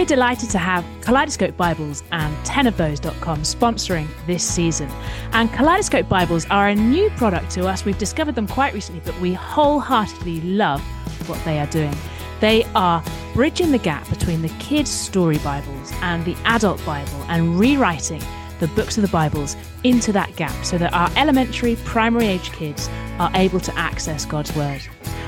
We're 0.00 0.06
delighted 0.06 0.48
to 0.52 0.58
have 0.58 0.82
Kaleidoscope 1.02 1.58
Bibles 1.58 2.02
and 2.10 2.34
10ofthose.com 2.46 3.42
sponsoring 3.42 4.08
this 4.26 4.42
season. 4.42 4.88
And 5.32 5.52
Kaleidoscope 5.52 6.08
Bibles 6.08 6.46
are 6.48 6.68
a 6.68 6.74
new 6.74 7.10
product 7.18 7.50
to 7.50 7.68
us. 7.68 7.84
We've 7.84 7.98
discovered 7.98 8.34
them 8.34 8.46
quite 8.46 8.72
recently, 8.72 9.02
but 9.04 9.20
we 9.20 9.34
wholeheartedly 9.34 10.40
love 10.40 10.80
what 11.28 11.38
they 11.44 11.58
are 11.58 11.66
doing. 11.66 11.94
They 12.40 12.64
are 12.74 13.04
bridging 13.34 13.72
the 13.72 13.78
gap 13.78 14.08
between 14.08 14.40
the 14.40 14.48
kids' 14.58 14.90
story 14.90 15.36
Bibles 15.40 15.92
and 16.00 16.24
the 16.24 16.34
adult 16.46 16.82
Bible 16.86 17.22
and 17.28 17.60
rewriting 17.60 18.22
the 18.58 18.68
books 18.68 18.96
of 18.96 19.02
the 19.02 19.10
Bibles 19.10 19.54
into 19.84 20.12
that 20.12 20.34
gap 20.34 20.64
so 20.64 20.78
that 20.78 20.94
our 20.94 21.10
elementary, 21.14 21.76
primary 21.84 22.26
age 22.26 22.52
kids 22.52 22.88
are 23.18 23.30
able 23.34 23.60
to 23.60 23.78
access 23.78 24.24
God's 24.24 24.56
Word. 24.56 24.80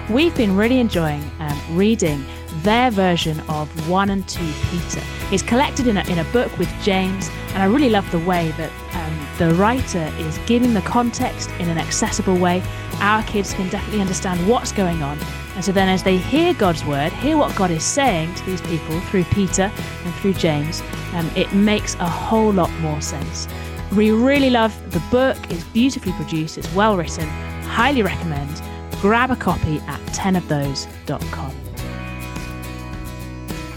We've 0.09 0.35
been 0.35 0.57
really 0.57 0.81
enjoying 0.81 1.23
um, 1.41 1.77
reading 1.77 2.25
their 2.63 2.91
version 2.91 3.41
of 3.49 3.69
1 3.89 4.11
and 4.11 4.27
2 4.29 4.39
Peter. 4.71 5.03
It's 5.31 5.43
collected 5.43 5.87
in 5.87 5.97
a, 5.97 6.03
in 6.11 6.19
a 6.19 6.25
book 6.33 6.57
with 6.59 6.69
James, 6.83 7.29
and 7.49 7.63
I 7.63 7.67
really 7.67 7.91
love 7.91 8.11
the 8.11 8.19
way 8.21 8.53
that 8.53 8.71
um, 8.95 9.39
the 9.39 9.55
writer 9.55 10.13
is 10.19 10.39
giving 10.47 10.75
the 10.75 10.81
context 10.83 11.51
in 11.59 11.69
an 11.69 11.79
accessible 11.79 12.37
way. 12.37 12.63
Our 13.01 13.23
kids 13.25 13.55
can 13.55 13.69
definitely 13.69 14.01
understand 14.01 14.47
what's 14.49 14.73
going 14.73 15.03
on. 15.03 15.19
And 15.55 15.65
so 15.65 15.73
then, 15.73 15.89
as 15.89 16.03
they 16.03 16.17
hear 16.17 16.55
God's 16.55 16.85
word, 16.85 17.13
hear 17.13 17.37
what 17.37 17.55
God 17.57 17.71
is 17.71 17.85
saying 17.85 18.35
to 18.37 18.47
these 18.47 18.61
people 18.63 19.01
through 19.03 19.25
Peter 19.25 19.71
and 20.05 20.15
through 20.15 20.35
James, 20.35 20.83
um, 21.13 21.31
it 21.37 21.53
makes 21.53 21.95
a 21.97 22.09
whole 22.09 22.53
lot 22.53 22.71
more 22.81 23.01
sense. 23.01 23.49
We 23.95 24.11
really 24.11 24.49
love 24.49 24.75
the 24.93 25.03
book, 25.11 25.37
it's 25.51 25.65
beautifully 25.65 26.13
produced, 26.13 26.57
it's 26.57 26.73
well 26.75 26.97
written. 26.97 27.29
Highly 27.65 28.03
recommend. 28.03 28.63
Grab 29.03 29.31
a 29.31 29.37
copy 29.37 29.79
at 29.81 30.01
10ofthose.com. 30.13 31.72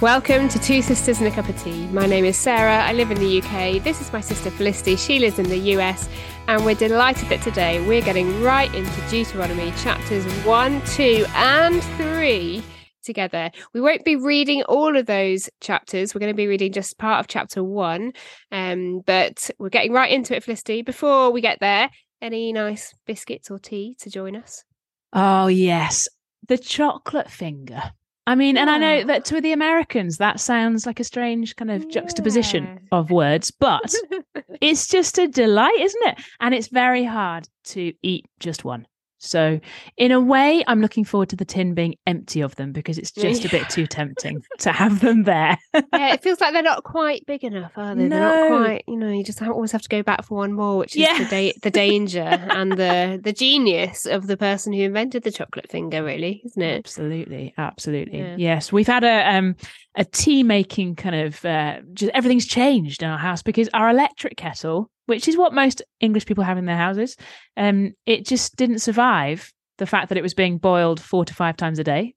Welcome 0.01 0.49
to 0.49 0.59
Two 0.59 0.81
Sisters 0.81 1.19
and 1.19 1.27
a 1.29 1.31
Cup 1.31 1.47
of 1.47 1.57
Tea. 1.63 1.87
My 1.87 2.05
name 2.05 2.25
is 2.25 2.35
Sarah. 2.35 2.83
I 2.83 2.91
live 2.91 3.11
in 3.11 3.17
the 3.17 3.41
UK. 3.41 3.81
This 3.81 4.01
is 4.01 4.11
my 4.11 4.19
sister 4.19 4.51
Felicity. 4.51 4.97
She 4.97 5.19
lives 5.19 5.39
in 5.39 5.47
the 5.47 5.57
US. 5.77 6.09
And 6.49 6.65
we're 6.65 6.75
delighted 6.75 7.29
that 7.29 7.41
today 7.41 7.79
we're 7.87 8.01
getting 8.01 8.43
right 8.43 8.71
into 8.75 9.09
Deuteronomy 9.09 9.71
chapters 9.77 10.25
1, 10.43 10.81
2, 10.87 11.25
and 11.33 11.81
3 11.81 12.61
together. 13.03 13.51
We 13.73 13.79
won't 13.79 14.03
be 14.03 14.17
reading 14.17 14.63
all 14.63 14.97
of 14.97 15.05
those 15.05 15.49
chapters. 15.61 16.13
We're 16.13 16.19
going 16.19 16.33
to 16.33 16.35
be 16.35 16.47
reading 16.47 16.73
just 16.73 16.97
part 16.97 17.21
of 17.21 17.27
chapter 17.27 17.63
1. 17.63 18.11
Um, 18.51 18.99
but 19.05 19.49
we're 19.59 19.69
getting 19.69 19.93
right 19.93 20.11
into 20.11 20.35
it, 20.35 20.43
Felicity. 20.43 20.81
Before 20.81 21.31
we 21.31 21.39
get 21.39 21.59
there, 21.61 21.89
any 22.21 22.51
nice 22.51 22.93
biscuits 23.05 23.49
or 23.49 23.59
tea 23.59 23.95
to 24.01 24.09
join 24.09 24.35
us? 24.35 24.65
Oh, 25.13 25.47
yes. 25.47 26.09
The 26.49 26.57
chocolate 26.57 27.31
finger. 27.31 27.93
I 28.27 28.35
mean, 28.35 28.55
yeah. 28.55 28.63
and 28.63 28.71
I 28.71 28.77
know 28.77 29.03
that 29.03 29.25
to 29.25 29.39
the 29.39 29.51
Americans, 29.51 30.17
that 30.17 30.39
sounds 30.39 30.85
like 30.85 30.99
a 30.99 31.03
strange 31.03 31.55
kind 31.55 31.69
of 31.69 31.83
yeah. 31.83 31.89
juxtaposition 31.91 32.87
of 32.91 33.11
words, 33.11 33.51
but 33.51 33.93
it's 34.61 34.87
just 34.87 35.19
a 35.19 35.27
delight, 35.27 35.79
isn't 35.79 36.07
it? 36.07 36.23
And 36.39 36.55
it's 36.55 36.67
very 36.67 37.03
hard 37.03 37.47
to 37.65 37.93
eat 38.01 38.25
just 38.39 38.65
one. 38.65 38.87
So, 39.25 39.59
in 39.97 40.11
a 40.11 40.19
way, 40.19 40.63
I'm 40.67 40.81
looking 40.81 41.03
forward 41.03 41.29
to 41.29 41.35
the 41.35 41.45
tin 41.45 41.73
being 41.73 41.95
empty 42.05 42.41
of 42.41 42.55
them 42.55 42.71
because 42.71 42.97
it's 42.97 43.11
just 43.11 43.45
a 43.45 43.49
bit 43.49 43.69
too 43.69 43.87
tempting 43.87 44.43
to 44.59 44.71
have 44.71 44.99
them 45.01 45.23
there. 45.23 45.57
yeah, 45.73 46.13
it 46.13 46.23
feels 46.23 46.39
like 46.39 46.53
they're 46.53 46.61
not 46.61 46.83
quite 46.83 47.25
big 47.25 47.43
enough, 47.43 47.71
are 47.75 47.95
they? 47.95 48.07
No. 48.07 48.19
They're 48.19 48.49
not 48.49 48.63
quite, 48.63 48.83
you 48.87 48.97
know, 48.97 49.09
you 49.09 49.23
just 49.23 49.41
always 49.41 49.71
have 49.71 49.81
to 49.81 49.89
go 49.89 50.03
back 50.03 50.25
for 50.25 50.37
one 50.37 50.53
more, 50.53 50.77
which 50.77 50.95
is 50.95 51.01
yeah. 51.01 51.17
the, 51.19 51.25
da- 51.25 51.53
the 51.61 51.71
danger 51.71 52.19
and 52.21 52.71
the, 52.73 53.19
the 53.23 53.33
genius 53.33 54.05
of 54.05 54.27
the 54.27 54.37
person 54.37 54.73
who 54.73 54.81
invented 54.81 55.23
the 55.23 55.31
chocolate 55.31 55.69
finger, 55.69 56.03
really, 56.03 56.41
isn't 56.45 56.61
it? 56.61 56.77
Absolutely. 56.77 57.53
Absolutely. 57.57 58.19
Yeah. 58.19 58.35
Yes. 58.37 58.71
We've 58.71 58.87
had 58.87 59.03
a, 59.03 59.35
um, 59.35 59.55
a 59.95 60.05
tea 60.05 60.43
making 60.43 60.95
kind 60.95 61.15
of, 61.15 61.43
uh, 61.45 61.81
just 61.93 62.11
everything's 62.13 62.45
changed 62.45 63.03
in 63.03 63.09
our 63.09 63.17
house 63.17 63.41
because 63.41 63.69
our 63.73 63.89
electric 63.89 64.37
kettle 64.37 64.89
which 65.05 65.27
is 65.27 65.37
what 65.37 65.53
most 65.53 65.81
English 65.99 66.25
people 66.25 66.43
have 66.43 66.57
in 66.57 66.65
their 66.65 66.77
houses. 66.77 67.15
Um, 67.57 67.93
it 68.05 68.25
just 68.25 68.55
didn't 68.55 68.79
survive 68.79 69.51
the 69.77 69.85
fact 69.85 70.09
that 70.09 70.17
it 70.17 70.21
was 70.21 70.33
being 70.33 70.57
boiled 70.57 70.99
four 70.99 71.25
to 71.25 71.33
five 71.33 71.57
times 71.57 71.79
a 71.79 71.83
day, 71.83 72.15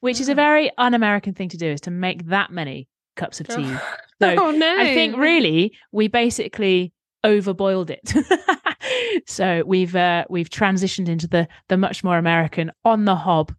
which 0.00 0.20
is 0.20 0.28
a 0.28 0.32
ah. 0.32 0.36
very 0.36 0.70
un-American 0.78 1.34
thing 1.34 1.48
to 1.50 1.56
do, 1.56 1.66
is 1.66 1.80
to 1.82 1.90
make 1.90 2.26
that 2.26 2.50
many 2.50 2.88
cups 3.16 3.40
of 3.40 3.48
tea. 3.48 3.74
So 4.22 4.36
oh, 4.38 4.50
no. 4.52 4.78
I 4.78 4.94
think 4.94 5.16
really 5.16 5.76
we 5.90 6.06
basically 6.06 6.92
overboiled 7.26 7.90
it. 7.90 9.26
so 9.26 9.64
we've 9.66 9.94
uh, 9.96 10.24
we've 10.30 10.48
transitioned 10.48 11.08
into 11.08 11.26
the 11.26 11.48
the 11.68 11.76
much 11.76 12.04
more 12.04 12.16
American 12.16 12.70
on 12.84 13.06
the 13.06 13.16
hob 13.16 13.52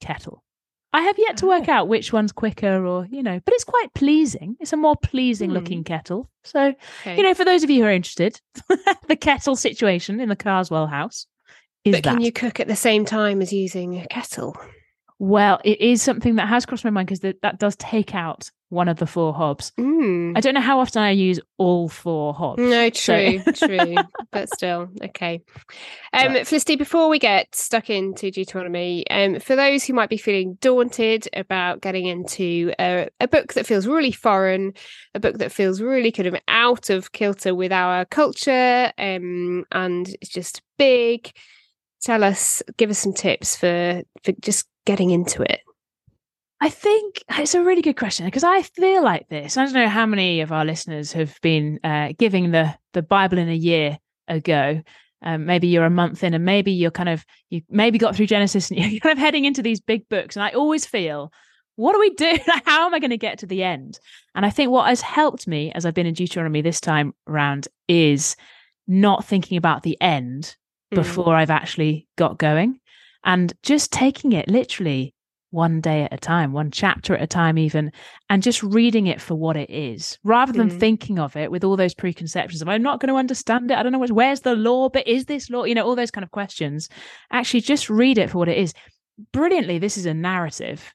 kettle. 0.00 0.42
I 0.92 1.02
have 1.02 1.16
yet 1.18 1.36
to 1.38 1.46
work 1.46 1.68
oh. 1.68 1.72
out 1.72 1.88
which 1.88 2.12
one's 2.12 2.32
quicker 2.32 2.84
or, 2.84 3.06
you 3.10 3.22
know, 3.22 3.40
but 3.44 3.54
it's 3.54 3.64
quite 3.64 3.92
pleasing. 3.94 4.56
It's 4.58 4.72
a 4.72 4.76
more 4.76 4.96
pleasing 4.96 5.50
hmm. 5.50 5.56
looking 5.56 5.84
kettle. 5.84 6.28
So, 6.42 6.74
okay. 7.02 7.16
you 7.16 7.22
know, 7.22 7.34
for 7.34 7.44
those 7.44 7.62
of 7.62 7.70
you 7.70 7.82
who 7.82 7.88
are 7.88 7.92
interested, 7.92 8.40
the 9.08 9.16
kettle 9.16 9.56
situation 9.56 10.20
in 10.20 10.28
the 10.28 10.36
Carswell 10.36 10.88
house 10.88 11.26
is 11.84 11.96
But 11.96 12.04
can 12.04 12.20
you 12.20 12.32
cook 12.32 12.60
at 12.60 12.66
the 12.66 12.76
same 12.76 13.04
time 13.04 13.40
as 13.40 13.52
using 13.52 13.98
a 13.98 14.06
kettle? 14.08 14.56
Well, 15.18 15.60
it 15.64 15.80
is 15.80 16.02
something 16.02 16.36
that 16.36 16.48
has 16.48 16.66
crossed 16.66 16.84
my 16.84 16.90
mind 16.90 17.08
because 17.08 17.34
that 17.42 17.58
does 17.58 17.76
take 17.76 18.14
out 18.14 18.50
one 18.70 18.88
of 18.88 18.96
the 18.98 19.06
four 19.06 19.34
hobs. 19.34 19.72
Mm. 19.78 20.36
I 20.36 20.40
don't 20.40 20.54
know 20.54 20.60
how 20.60 20.80
often 20.80 21.02
I 21.02 21.10
use 21.10 21.38
all 21.58 21.88
four 21.88 22.32
hobs. 22.32 22.62
No, 22.62 22.88
true, 22.88 23.40
so. 23.40 23.52
true, 23.66 23.96
but 24.30 24.48
still 24.48 24.88
okay. 25.04 25.42
Um, 26.12 26.32
but. 26.32 26.46
Felicity, 26.46 26.76
before 26.76 27.08
we 27.08 27.18
get 27.18 27.54
stuck 27.54 27.90
into 27.90 28.30
Deuteronomy, 28.30 29.08
um, 29.10 29.40
for 29.40 29.56
those 29.56 29.84
who 29.84 29.92
might 29.92 30.08
be 30.08 30.16
feeling 30.16 30.56
daunted 30.60 31.28
about 31.34 31.82
getting 31.82 32.06
into 32.06 32.72
a, 32.78 33.08
a 33.20 33.28
book 33.28 33.52
that 33.54 33.66
feels 33.66 33.86
really 33.86 34.12
foreign, 34.12 34.72
a 35.14 35.20
book 35.20 35.38
that 35.38 35.52
feels 35.52 35.82
really 35.82 36.12
kind 36.12 36.28
of 36.28 36.36
out 36.48 36.90
of 36.90 37.12
kilter 37.12 37.54
with 37.54 37.72
our 37.72 38.04
culture, 38.06 38.92
um, 38.96 39.64
and 39.72 40.08
it's 40.20 40.30
just 40.30 40.62
big. 40.78 41.30
Tell 42.02 42.24
us, 42.24 42.62
give 42.78 42.88
us 42.88 42.98
some 42.98 43.12
tips 43.12 43.56
for 43.56 44.02
for 44.24 44.32
just 44.40 44.66
getting 44.86 45.10
into 45.10 45.42
it? 45.42 45.60
I 46.60 46.68
think 46.68 47.22
it's 47.30 47.54
a 47.54 47.64
really 47.64 47.80
good 47.80 47.96
question 47.96 48.26
because 48.26 48.44
I 48.44 48.62
feel 48.62 49.02
like 49.02 49.28
this. 49.28 49.56
I 49.56 49.64
don't 49.64 49.72
know 49.72 49.88
how 49.88 50.04
many 50.04 50.42
of 50.42 50.52
our 50.52 50.64
listeners 50.64 51.12
have 51.12 51.38
been 51.40 51.80
uh, 51.82 52.12
giving 52.18 52.50
the 52.50 52.76
the 52.92 53.02
Bible 53.02 53.38
in 53.38 53.48
a 53.48 53.54
year 53.54 53.98
ago. 54.28 54.82
Um, 55.22 55.46
maybe 55.46 55.68
you're 55.68 55.84
a 55.84 55.90
month 55.90 56.22
in, 56.22 56.34
and 56.34 56.44
maybe 56.44 56.72
you're 56.72 56.90
kind 56.90 57.08
of 57.08 57.24
you 57.48 57.62
maybe 57.70 57.98
got 57.98 58.14
through 58.14 58.26
Genesis, 58.26 58.70
and 58.70 58.78
you're 58.92 59.00
kind 59.00 59.12
of 59.12 59.18
heading 59.18 59.46
into 59.46 59.62
these 59.62 59.80
big 59.80 60.06
books. 60.10 60.36
And 60.36 60.42
I 60.42 60.50
always 60.50 60.84
feel, 60.84 61.32
what 61.76 61.94
do 61.94 62.00
we 62.00 62.10
do? 62.10 62.38
how 62.66 62.86
am 62.86 62.94
I 62.94 62.98
going 62.98 63.10
to 63.10 63.16
get 63.16 63.38
to 63.38 63.46
the 63.46 63.62
end? 63.62 63.98
And 64.34 64.44
I 64.44 64.50
think 64.50 64.70
what 64.70 64.88
has 64.88 65.00
helped 65.00 65.46
me 65.46 65.72
as 65.72 65.86
I've 65.86 65.94
been 65.94 66.06
in 66.06 66.14
Deuteronomy 66.14 66.60
this 66.60 66.80
time 66.80 67.14
round 67.26 67.68
is 67.88 68.36
not 68.86 69.24
thinking 69.24 69.56
about 69.56 69.82
the 69.82 69.98
end 70.00 70.56
mm. 70.92 70.96
before 70.96 71.34
I've 71.34 71.50
actually 71.50 72.06
got 72.16 72.38
going 72.38 72.80
and 73.24 73.52
just 73.62 73.92
taking 73.92 74.32
it 74.32 74.48
literally 74.48 75.14
one 75.50 75.80
day 75.80 76.02
at 76.04 76.12
a 76.12 76.16
time, 76.16 76.52
one 76.52 76.70
chapter 76.70 77.14
at 77.14 77.22
a 77.22 77.26
time, 77.26 77.58
even, 77.58 77.92
and 78.28 78.42
just 78.42 78.62
reading 78.62 79.06
it 79.06 79.20
for 79.20 79.34
what 79.34 79.56
it 79.56 79.68
is, 79.70 80.18
rather 80.22 80.52
than 80.52 80.70
mm. 80.70 80.78
thinking 80.78 81.18
of 81.18 81.36
it 81.36 81.50
with 81.50 81.64
all 81.64 81.76
those 81.76 81.94
preconceptions 81.94 82.62
of 82.62 82.68
I'm 82.68 82.82
not 82.82 83.00
going 83.00 83.08
to 83.08 83.18
understand 83.18 83.70
it. 83.70 83.76
I 83.76 83.82
don't 83.82 83.92
know 83.92 83.98
what, 83.98 84.12
where's 84.12 84.40
the 84.40 84.54
law, 84.54 84.88
but 84.88 85.06
is 85.06 85.24
this 85.24 85.50
law? 85.50 85.64
You 85.64 85.74
know, 85.74 85.84
all 85.84 85.96
those 85.96 86.10
kind 86.10 86.24
of 86.24 86.30
questions. 86.30 86.88
Actually, 87.32 87.62
just 87.62 87.90
read 87.90 88.18
it 88.18 88.30
for 88.30 88.38
what 88.38 88.48
it 88.48 88.58
is. 88.58 88.72
Brilliantly, 89.32 89.78
this 89.78 89.98
is 89.98 90.06
a 90.06 90.14
narrative. 90.14 90.92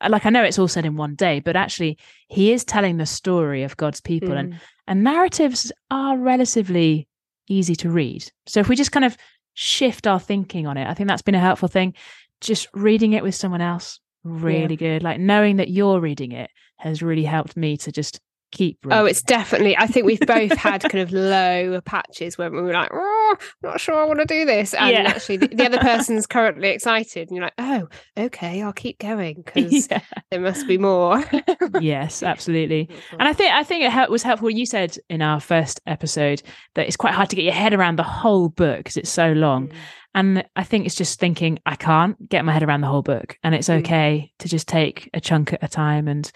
Uh, 0.00 0.08
like 0.10 0.24
I 0.24 0.30
know 0.30 0.44
it's 0.44 0.58
all 0.58 0.68
said 0.68 0.86
in 0.86 0.96
one 0.96 1.14
day, 1.14 1.40
but 1.40 1.56
actually, 1.56 1.98
he 2.28 2.52
is 2.52 2.64
telling 2.64 2.96
the 2.96 3.06
story 3.06 3.62
of 3.64 3.76
God's 3.76 4.00
people, 4.00 4.30
mm. 4.30 4.38
and 4.38 4.60
and 4.86 5.02
narratives 5.02 5.72
are 5.90 6.16
relatively 6.16 7.08
easy 7.48 7.74
to 7.76 7.90
read. 7.90 8.30
So 8.46 8.60
if 8.60 8.68
we 8.68 8.76
just 8.76 8.92
kind 8.92 9.04
of 9.04 9.16
shift 9.56 10.06
our 10.06 10.20
thinking 10.20 10.66
on 10.66 10.76
it. 10.76 10.86
I 10.86 10.94
think 10.94 11.08
that's 11.08 11.22
been 11.22 11.34
a 11.34 11.40
helpful 11.40 11.68
thing. 11.68 11.94
Just 12.40 12.68
reading 12.74 13.12
it 13.12 13.22
with 13.22 13.34
someone 13.34 13.60
else, 13.60 14.00
really 14.24 14.76
yeah. 14.78 14.98
good. 14.98 15.02
Like 15.02 15.20
knowing 15.20 15.56
that 15.56 15.70
you're 15.70 16.00
reading 16.00 16.32
it 16.32 16.50
has 16.78 17.02
really 17.02 17.24
helped 17.24 17.56
me 17.56 17.76
to 17.78 17.90
just 17.90 18.20
keep 18.52 18.78
reading. 18.84 18.98
Oh, 18.98 19.04
it's 19.04 19.22
definitely. 19.22 19.76
I 19.76 19.86
think 19.86 20.06
we've 20.06 20.20
both 20.20 20.52
had 20.52 20.82
kind 20.82 21.02
of 21.02 21.12
low 21.12 21.80
patches 21.82 22.38
where 22.38 22.50
we 22.50 22.60
were 22.60 22.72
like, 22.72 22.90
oh, 22.92 23.36
I'm 23.38 23.70
not 23.70 23.80
sure 23.80 23.94
I 23.94 24.04
want 24.04 24.20
to 24.20 24.24
do 24.24 24.44
this. 24.44 24.74
And 24.74 24.90
yeah. 24.90 25.02
actually, 25.02 25.38
the, 25.38 25.48
the, 25.48 25.66
other 25.66 25.78
person's 25.80 26.26
currently 26.26 26.68
excited. 26.68 27.28
And 27.28 27.36
you're 27.36 27.44
like, 27.44 27.54
oh, 27.58 27.88
okay, 28.16 28.62
I'll 28.62 28.72
keep 28.72 28.98
going 28.98 29.42
because 29.44 29.88
yeah. 29.90 30.00
there 30.30 30.40
must 30.40 30.66
be 30.66 30.78
more. 30.78 31.24
yes, 31.80 32.22
absolutely. 32.22 32.88
And 33.12 33.22
I 33.22 33.32
think 33.32 33.52
I 33.52 33.62
think 33.62 33.92
it 33.92 34.10
was 34.10 34.22
helpful. 34.22 34.50
You 34.50 34.66
said 34.66 34.96
in 35.08 35.22
our 35.22 35.40
first 35.40 35.80
episode 35.86 36.42
that 36.74 36.86
it's 36.86 36.96
quite 36.96 37.14
hard 37.14 37.30
to 37.30 37.36
get 37.36 37.44
your 37.44 37.54
head 37.54 37.74
around 37.74 37.96
the 37.96 38.04
whole 38.04 38.48
book 38.48 38.78
because 38.78 38.96
it's 38.96 39.10
so 39.10 39.32
long. 39.32 39.68
Mm. 39.68 39.74
And 40.16 40.44
I 40.56 40.64
think 40.64 40.86
it's 40.86 40.96
just 40.96 41.20
thinking, 41.20 41.60
I 41.66 41.76
can't 41.76 42.28
get 42.28 42.44
my 42.44 42.52
head 42.52 42.64
around 42.64 42.80
the 42.80 42.88
whole 42.88 43.02
book. 43.02 43.38
And 43.44 43.54
it's 43.54 43.68
mm. 43.68 43.78
okay 43.80 44.32
mm. 44.32 44.38
to 44.42 44.48
just 44.48 44.66
take 44.66 45.08
a 45.14 45.20
chunk 45.20 45.52
at 45.52 45.62
a 45.62 45.68
time 45.68 46.08
and 46.08 46.30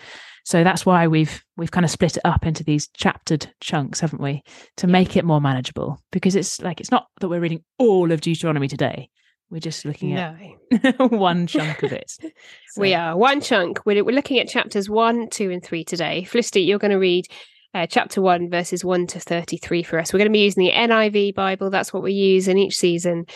so 0.44 0.64
that's 0.64 0.86
why 0.86 1.06
we've 1.06 1.44
we've 1.56 1.70
kind 1.70 1.84
of 1.84 1.90
split 1.90 2.16
it 2.16 2.22
up 2.24 2.46
into 2.46 2.64
these 2.64 2.88
chaptered 2.88 3.52
chunks, 3.60 4.00
haven't 4.00 4.22
we? 4.22 4.42
To 4.78 4.86
make 4.86 5.16
it 5.16 5.24
more 5.24 5.40
manageable. 5.40 6.00
Because 6.10 6.34
it's 6.34 6.60
like 6.60 6.80
it's 6.80 6.90
not 6.90 7.06
that 7.20 7.28
we're 7.28 7.40
reading 7.40 7.62
all 7.78 8.10
of 8.10 8.20
Deuteronomy 8.20 8.66
today. 8.66 9.10
We're 9.50 9.60
just 9.60 9.84
looking 9.84 10.14
No. 10.14 10.36
at 10.72 10.98
one 11.12 11.46
chunk 11.46 11.82
of 11.82 11.92
it. 11.92 12.16
We 12.76 12.94
are 12.94 13.16
one 13.16 13.40
chunk. 13.40 13.84
We're, 13.84 14.04
we're 14.04 14.14
looking 14.14 14.38
at 14.38 14.48
chapters 14.48 14.88
one, 14.88 15.28
two, 15.28 15.50
and 15.50 15.62
three 15.62 15.84
today. 15.84 16.22
Felicity, 16.22 16.62
you're 16.62 16.78
going 16.78 16.92
to 16.92 16.98
read 16.98 17.26
uh, 17.74 17.86
chapter 17.86 18.22
one, 18.22 18.48
verses 18.48 18.84
one 18.84 19.08
to 19.08 19.18
33 19.18 19.82
for 19.82 19.98
us. 19.98 20.12
We're 20.12 20.18
going 20.18 20.28
to 20.28 20.32
be 20.32 20.44
using 20.44 20.64
the 20.64 20.72
NIV 20.72 21.34
Bible. 21.34 21.68
That's 21.68 21.92
what 21.92 22.04
we 22.04 22.12
use 22.12 22.46
in 22.46 22.58
each 22.58 22.76
season. 22.76 23.26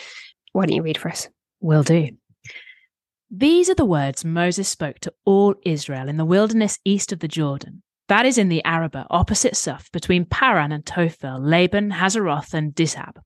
Why 0.55 0.65
don't 0.65 0.75
you 0.77 0.83
read 0.83 0.97
for 0.97 1.09
us? 1.09 1.27
Will 1.59 1.83
do. 1.83 2.11
These 3.29 3.69
are 3.69 3.75
the 3.75 3.83
words 3.83 4.23
Moses 4.23 4.69
spoke 4.69 4.99
to 4.99 5.13
all 5.25 5.53
Israel 5.65 6.07
in 6.07 6.15
the 6.15 6.23
wilderness 6.23 6.79
east 6.85 7.11
of 7.11 7.19
the 7.19 7.27
Jordan. 7.27 7.83
That 8.07 8.25
is 8.25 8.37
in 8.37 8.47
the 8.47 8.63
Arabah, 8.63 9.05
opposite 9.09 9.57
Suph, 9.57 9.91
between 9.91 10.23
Paran 10.23 10.71
and 10.71 10.85
Tophel, 10.85 11.41
Laban, 11.41 11.91
Hazeroth, 11.91 12.53
and 12.53 12.73
Dishab. 12.73 13.17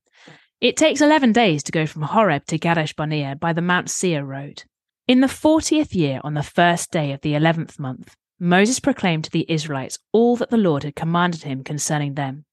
It 0.59 0.75
takes 0.75 1.01
11 1.01 1.31
days 1.31 1.61
to 1.65 1.71
go 1.71 1.85
from 1.85 2.01
Horeb 2.01 2.47
to 2.47 2.57
Kadesh 2.57 2.95
Barnea 2.95 3.35
by 3.35 3.53
the 3.53 3.61
Mount 3.61 3.91
Seir 3.91 4.25
road. 4.25 4.63
In 5.07 5.21
the 5.21 5.27
40th 5.27 5.93
year, 5.93 6.21
on 6.23 6.33
the 6.33 6.41
first 6.41 6.89
day 6.89 7.11
of 7.11 7.21
the 7.21 7.33
11th 7.33 7.77
month, 7.77 8.15
Moses 8.39 8.79
proclaimed 8.79 9.25
to 9.25 9.31
the 9.31 9.45
Israelites 9.47 9.99
all 10.11 10.35
that 10.37 10.49
the 10.49 10.57
Lord 10.57 10.81
had 10.81 10.95
commanded 10.95 11.43
him 11.43 11.63
concerning 11.63 12.15
them. 12.15 12.45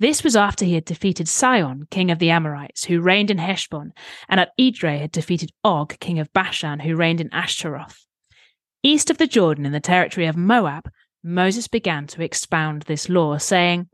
This 0.00 0.24
was 0.24 0.34
after 0.34 0.64
he 0.64 0.74
had 0.74 0.84
defeated 0.84 1.28
Sihon, 1.28 1.86
king 1.88 2.10
of 2.10 2.18
the 2.18 2.30
Amorites, 2.30 2.84
who 2.84 3.00
reigned 3.00 3.30
in 3.30 3.38
Heshbon, 3.38 3.92
and 4.28 4.40
at 4.40 4.50
Edrei 4.58 4.98
had 4.98 5.12
defeated 5.12 5.52
Og, 5.62 5.96
king 6.00 6.18
of 6.18 6.32
Bashan, 6.32 6.80
who 6.80 6.96
reigned 6.96 7.20
in 7.20 7.32
Ashtaroth. 7.32 8.04
East 8.82 9.08
of 9.08 9.18
the 9.18 9.28
Jordan, 9.28 9.64
in 9.64 9.72
the 9.72 9.80
territory 9.80 10.26
of 10.26 10.36
Moab, 10.36 10.90
Moses 11.22 11.68
began 11.68 12.08
to 12.08 12.22
expound 12.22 12.82
this 12.82 13.08
law, 13.08 13.38
saying, 13.38 13.88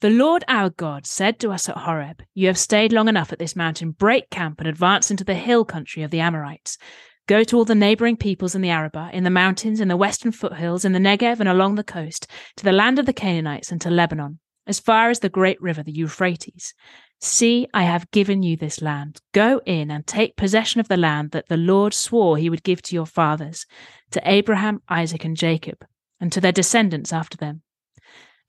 The 0.00 0.10
Lord 0.10 0.44
our 0.46 0.70
God 0.70 1.06
said 1.06 1.40
to 1.40 1.50
us 1.50 1.68
at 1.68 1.76
Horeb, 1.76 2.22
You 2.34 2.46
have 2.46 2.56
stayed 2.56 2.92
long 2.92 3.08
enough 3.08 3.32
at 3.32 3.40
this 3.40 3.56
mountain, 3.56 3.90
break 3.90 4.30
camp 4.30 4.60
and 4.60 4.68
advance 4.68 5.10
into 5.10 5.24
the 5.24 5.34
hill 5.34 5.64
country 5.64 6.04
of 6.04 6.12
the 6.12 6.20
Amorites. 6.20 6.78
Go 7.26 7.42
to 7.44 7.56
all 7.56 7.64
the 7.64 7.74
neighboring 7.74 8.16
peoples 8.16 8.54
in 8.54 8.62
the 8.62 8.70
Arabah, 8.70 9.10
in 9.12 9.24
the 9.24 9.30
mountains, 9.30 9.80
in 9.80 9.88
the 9.88 9.96
western 9.96 10.30
foothills, 10.30 10.84
in 10.84 10.92
the 10.92 11.00
Negev, 11.00 11.40
and 11.40 11.48
along 11.48 11.74
the 11.74 11.84
coast, 11.84 12.28
to 12.56 12.64
the 12.64 12.72
land 12.72 13.00
of 13.00 13.06
the 13.06 13.12
Canaanites 13.12 13.72
and 13.72 13.80
to 13.80 13.90
Lebanon, 13.90 14.38
as 14.66 14.80
far 14.80 15.10
as 15.10 15.20
the 15.20 15.28
great 15.28 15.60
river, 15.60 15.82
the 15.82 15.92
Euphrates. 15.92 16.74
See, 17.20 17.68
I 17.72 17.84
have 17.84 18.10
given 18.10 18.42
you 18.42 18.56
this 18.56 18.82
land. 18.82 19.20
Go 19.32 19.60
in 19.64 19.90
and 19.90 20.06
take 20.06 20.36
possession 20.36 20.80
of 20.80 20.88
the 20.88 20.96
land 20.96 21.30
that 21.30 21.48
the 21.48 21.56
Lord 21.56 21.94
swore 21.94 22.36
he 22.36 22.50
would 22.50 22.62
give 22.64 22.82
to 22.82 22.94
your 22.94 23.06
fathers, 23.06 23.64
to 24.10 24.20
Abraham, 24.24 24.82
Isaac, 24.88 25.24
and 25.24 25.36
Jacob, 25.36 25.84
and 26.20 26.32
to 26.32 26.40
their 26.40 26.52
descendants 26.52 27.12
after 27.12 27.36
them. 27.36 27.62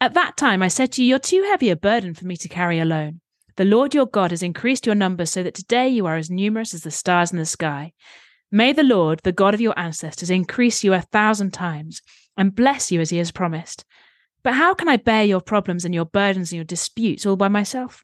At 0.01 0.15
that 0.15 0.37
time 0.37 0.63
I 0.63 0.67
said 0.67 0.91
to 0.93 1.03
you, 1.03 1.09
You're 1.09 1.19
too 1.19 1.43
heavy 1.43 1.69
a 1.69 1.75
burden 1.75 2.13
for 2.13 2.25
me 2.25 2.35
to 2.37 2.49
carry 2.49 2.79
alone. 2.79 3.21
The 3.55 3.65
Lord 3.65 3.93
your 3.93 4.07
God 4.07 4.31
has 4.31 4.41
increased 4.41 4.87
your 4.87 4.95
numbers 4.95 5.29
so 5.29 5.43
that 5.43 5.53
today 5.53 5.87
you 5.87 6.07
are 6.07 6.17
as 6.17 6.31
numerous 6.31 6.73
as 6.73 6.81
the 6.81 6.91
stars 6.91 7.31
in 7.31 7.37
the 7.37 7.45
sky. 7.45 7.93
May 8.51 8.73
the 8.73 8.83
Lord, 8.83 9.21
the 9.23 9.31
God 9.31 9.53
of 9.53 9.61
your 9.61 9.77
ancestors, 9.77 10.31
increase 10.31 10.83
you 10.83 10.93
a 10.93 11.01
thousand 11.01 11.53
times 11.53 12.01
and 12.35 12.55
bless 12.55 12.91
you 12.91 12.99
as 13.01 13.11
he 13.11 13.17
has 13.17 13.31
promised. 13.31 13.85
But 14.43 14.55
how 14.55 14.73
can 14.73 14.89
I 14.89 14.97
bear 14.97 15.23
your 15.23 15.41
problems 15.41 15.85
and 15.85 15.95
your 15.95 16.05
burdens 16.05 16.51
and 16.51 16.57
your 16.57 16.65
disputes 16.65 17.25
all 17.25 17.37
by 17.37 17.47
myself? 17.47 18.03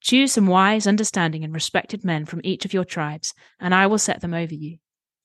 Choose 0.00 0.32
some 0.32 0.46
wise, 0.46 0.86
understanding, 0.86 1.44
and 1.44 1.54
respected 1.54 2.04
men 2.04 2.26
from 2.26 2.40
each 2.44 2.64
of 2.64 2.72
your 2.72 2.84
tribes, 2.84 3.32
and 3.60 3.74
I 3.74 3.86
will 3.86 3.98
set 3.98 4.20
them 4.20 4.34
over 4.34 4.54
you. 4.54 4.78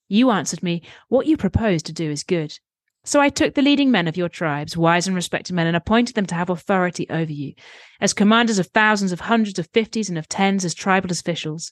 You 0.08 0.32
answered 0.32 0.64
me, 0.64 0.84
What 1.08 1.26
you 1.26 1.38
propose 1.38 1.84
to 1.84 1.94
do 1.94 2.10
is 2.12 2.24
good. 2.24 2.58
So 3.04 3.20
I 3.20 3.30
took 3.30 3.56
the 3.56 3.64
leading 3.64 3.90
men 3.90 4.08
of 4.08 4.18
your 4.18 4.30
tribes, 4.30 4.78
wise 4.78 5.08
and 5.08 5.16
respected 5.16 5.54
men, 5.54 5.66
and 5.66 5.76
appointed 5.76 6.16
them 6.16 6.28
to 6.28 6.36
have 6.36 6.50
authority 6.50 7.08
over 7.10 7.32
you, 7.32 7.54
as 8.00 8.14
commanders 8.14 8.60
of 8.60 8.68
thousands, 8.68 9.12
of 9.12 9.22
hundreds, 9.22 9.58
of 9.58 9.70
fifties, 9.74 10.10
and 10.10 10.18
of 10.18 10.30
tens, 10.30 10.64
as 10.64 10.76
tribal 10.76 11.12
officials. 11.12 11.72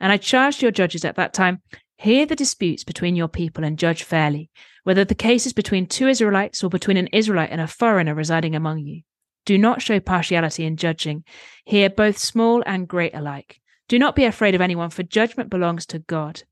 And 0.00 0.10
I 0.10 0.16
charged 0.16 0.62
your 0.62 0.70
judges 0.70 1.04
at 1.04 1.16
that 1.16 1.34
time, 1.34 1.60
Hear 1.98 2.24
the 2.24 2.36
disputes 2.36 2.82
between 2.82 3.14
your 3.14 3.28
people 3.28 3.62
and 3.62 3.78
judge 3.78 4.04
fairly, 4.04 4.48
whether 4.84 5.04
the 5.04 5.14
case 5.14 5.46
is 5.46 5.52
between 5.52 5.86
two 5.86 6.08
Israelites 6.08 6.62
or 6.64 6.70
between 6.70 6.96
an 6.96 7.08
Israelite 7.08 7.50
and 7.50 7.60
a 7.60 7.66
foreigner 7.66 8.14
residing 8.14 8.54
among 8.54 8.78
you. 8.78 9.02
Do 9.44 9.58
not 9.58 9.82
show 9.82 10.00
partiality 10.00 10.64
in 10.64 10.76
judging. 10.76 11.24
Hear 11.64 11.90
both 11.90 12.18
small 12.18 12.62
and 12.66 12.88
great 12.88 13.14
alike. 13.14 13.60
Do 13.88 13.98
not 13.98 14.14
be 14.14 14.24
afraid 14.24 14.54
of 14.54 14.60
anyone, 14.60 14.90
for 14.90 15.02
judgment 15.02 15.50
belongs 15.50 15.86
to 15.86 15.98
God. 15.98 16.42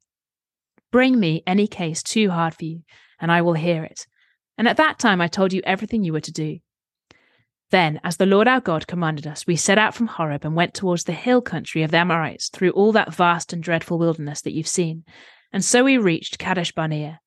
Bring 0.90 1.20
me 1.20 1.42
any 1.46 1.66
case 1.66 2.02
too 2.02 2.30
hard 2.30 2.54
for 2.54 2.64
you, 2.64 2.82
and 3.20 3.30
I 3.30 3.42
will 3.42 3.54
hear 3.54 3.84
it. 3.84 4.06
And 4.56 4.66
at 4.66 4.78
that 4.78 4.98
time 4.98 5.20
I 5.20 5.28
told 5.28 5.52
you 5.52 5.60
everything 5.64 6.02
you 6.02 6.12
were 6.12 6.20
to 6.20 6.32
do. 6.32 6.58
Then, 7.70 8.00
as 8.02 8.16
the 8.16 8.26
Lord 8.26 8.48
our 8.48 8.60
God 8.60 8.86
commanded 8.86 9.26
us, 9.26 9.46
we 9.46 9.54
set 9.54 9.76
out 9.76 9.94
from 9.94 10.06
Horeb 10.06 10.44
and 10.44 10.56
went 10.56 10.72
towards 10.72 11.04
the 11.04 11.12
hill 11.12 11.42
country 11.42 11.82
of 11.82 11.90
the 11.90 11.98
Amorites 11.98 12.48
through 12.48 12.70
all 12.70 12.92
that 12.92 13.12
vast 13.12 13.52
and 13.52 13.62
dreadful 13.62 13.98
wilderness 13.98 14.40
that 14.40 14.54
you've 14.54 14.66
seen. 14.66 15.04
And 15.52 15.62
so 15.62 15.84
we 15.84 15.98
reached 15.98 16.38
Kadesh 16.38 16.72
Barnea. 16.72 17.20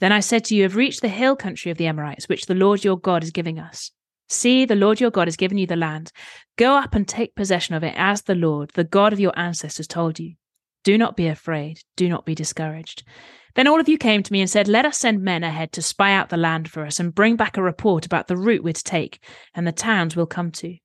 Then 0.00 0.12
I 0.12 0.20
said 0.20 0.44
to 0.44 0.54
you, 0.54 0.58
You 0.58 0.62
have 0.64 0.76
reached 0.76 1.02
the 1.02 1.08
hill 1.08 1.36
country 1.36 1.70
of 1.70 1.78
the 1.78 1.86
Amorites, 1.86 2.28
which 2.28 2.46
the 2.46 2.54
Lord 2.54 2.84
your 2.84 2.98
God 2.98 3.22
is 3.22 3.30
giving 3.30 3.58
us. 3.58 3.90
See, 4.28 4.64
the 4.64 4.74
Lord 4.74 5.00
your 5.00 5.10
God 5.10 5.28
has 5.28 5.36
given 5.36 5.58
you 5.58 5.66
the 5.66 5.76
land. 5.76 6.10
Go 6.56 6.76
up 6.76 6.94
and 6.94 7.06
take 7.06 7.34
possession 7.34 7.74
of 7.74 7.84
it 7.84 7.94
as 7.96 8.22
the 8.22 8.34
Lord, 8.34 8.70
the 8.74 8.84
God 8.84 9.12
of 9.12 9.20
your 9.20 9.38
ancestors, 9.38 9.86
told 9.86 10.18
you. 10.18 10.34
Do 10.84 10.98
not 10.98 11.16
be 11.16 11.28
afraid. 11.28 11.80
Do 11.96 12.08
not 12.08 12.26
be 12.26 12.34
discouraged. 12.34 13.04
Then 13.54 13.66
all 13.66 13.80
of 13.80 13.88
you 13.88 13.96
came 13.96 14.22
to 14.22 14.32
me 14.32 14.40
and 14.40 14.50
said, 14.50 14.68
Let 14.68 14.84
us 14.84 14.98
send 14.98 15.22
men 15.22 15.42
ahead 15.42 15.72
to 15.72 15.82
spy 15.82 16.12
out 16.12 16.28
the 16.28 16.36
land 16.36 16.70
for 16.70 16.84
us 16.84 17.00
and 17.00 17.14
bring 17.14 17.36
back 17.36 17.56
a 17.56 17.62
report 17.62 18.04
about 18.04 18.28
the 18.28 18.36
route 18.36 18.62
we're 18.62 18.72
to 18.72 18.82
take 18.84 19.24
and 19.54 19.66
the 19.66 19.72
towns 19.72 20.14
we'll 20.14 20.26
come 20.26 20.50
to. 20.52 20.76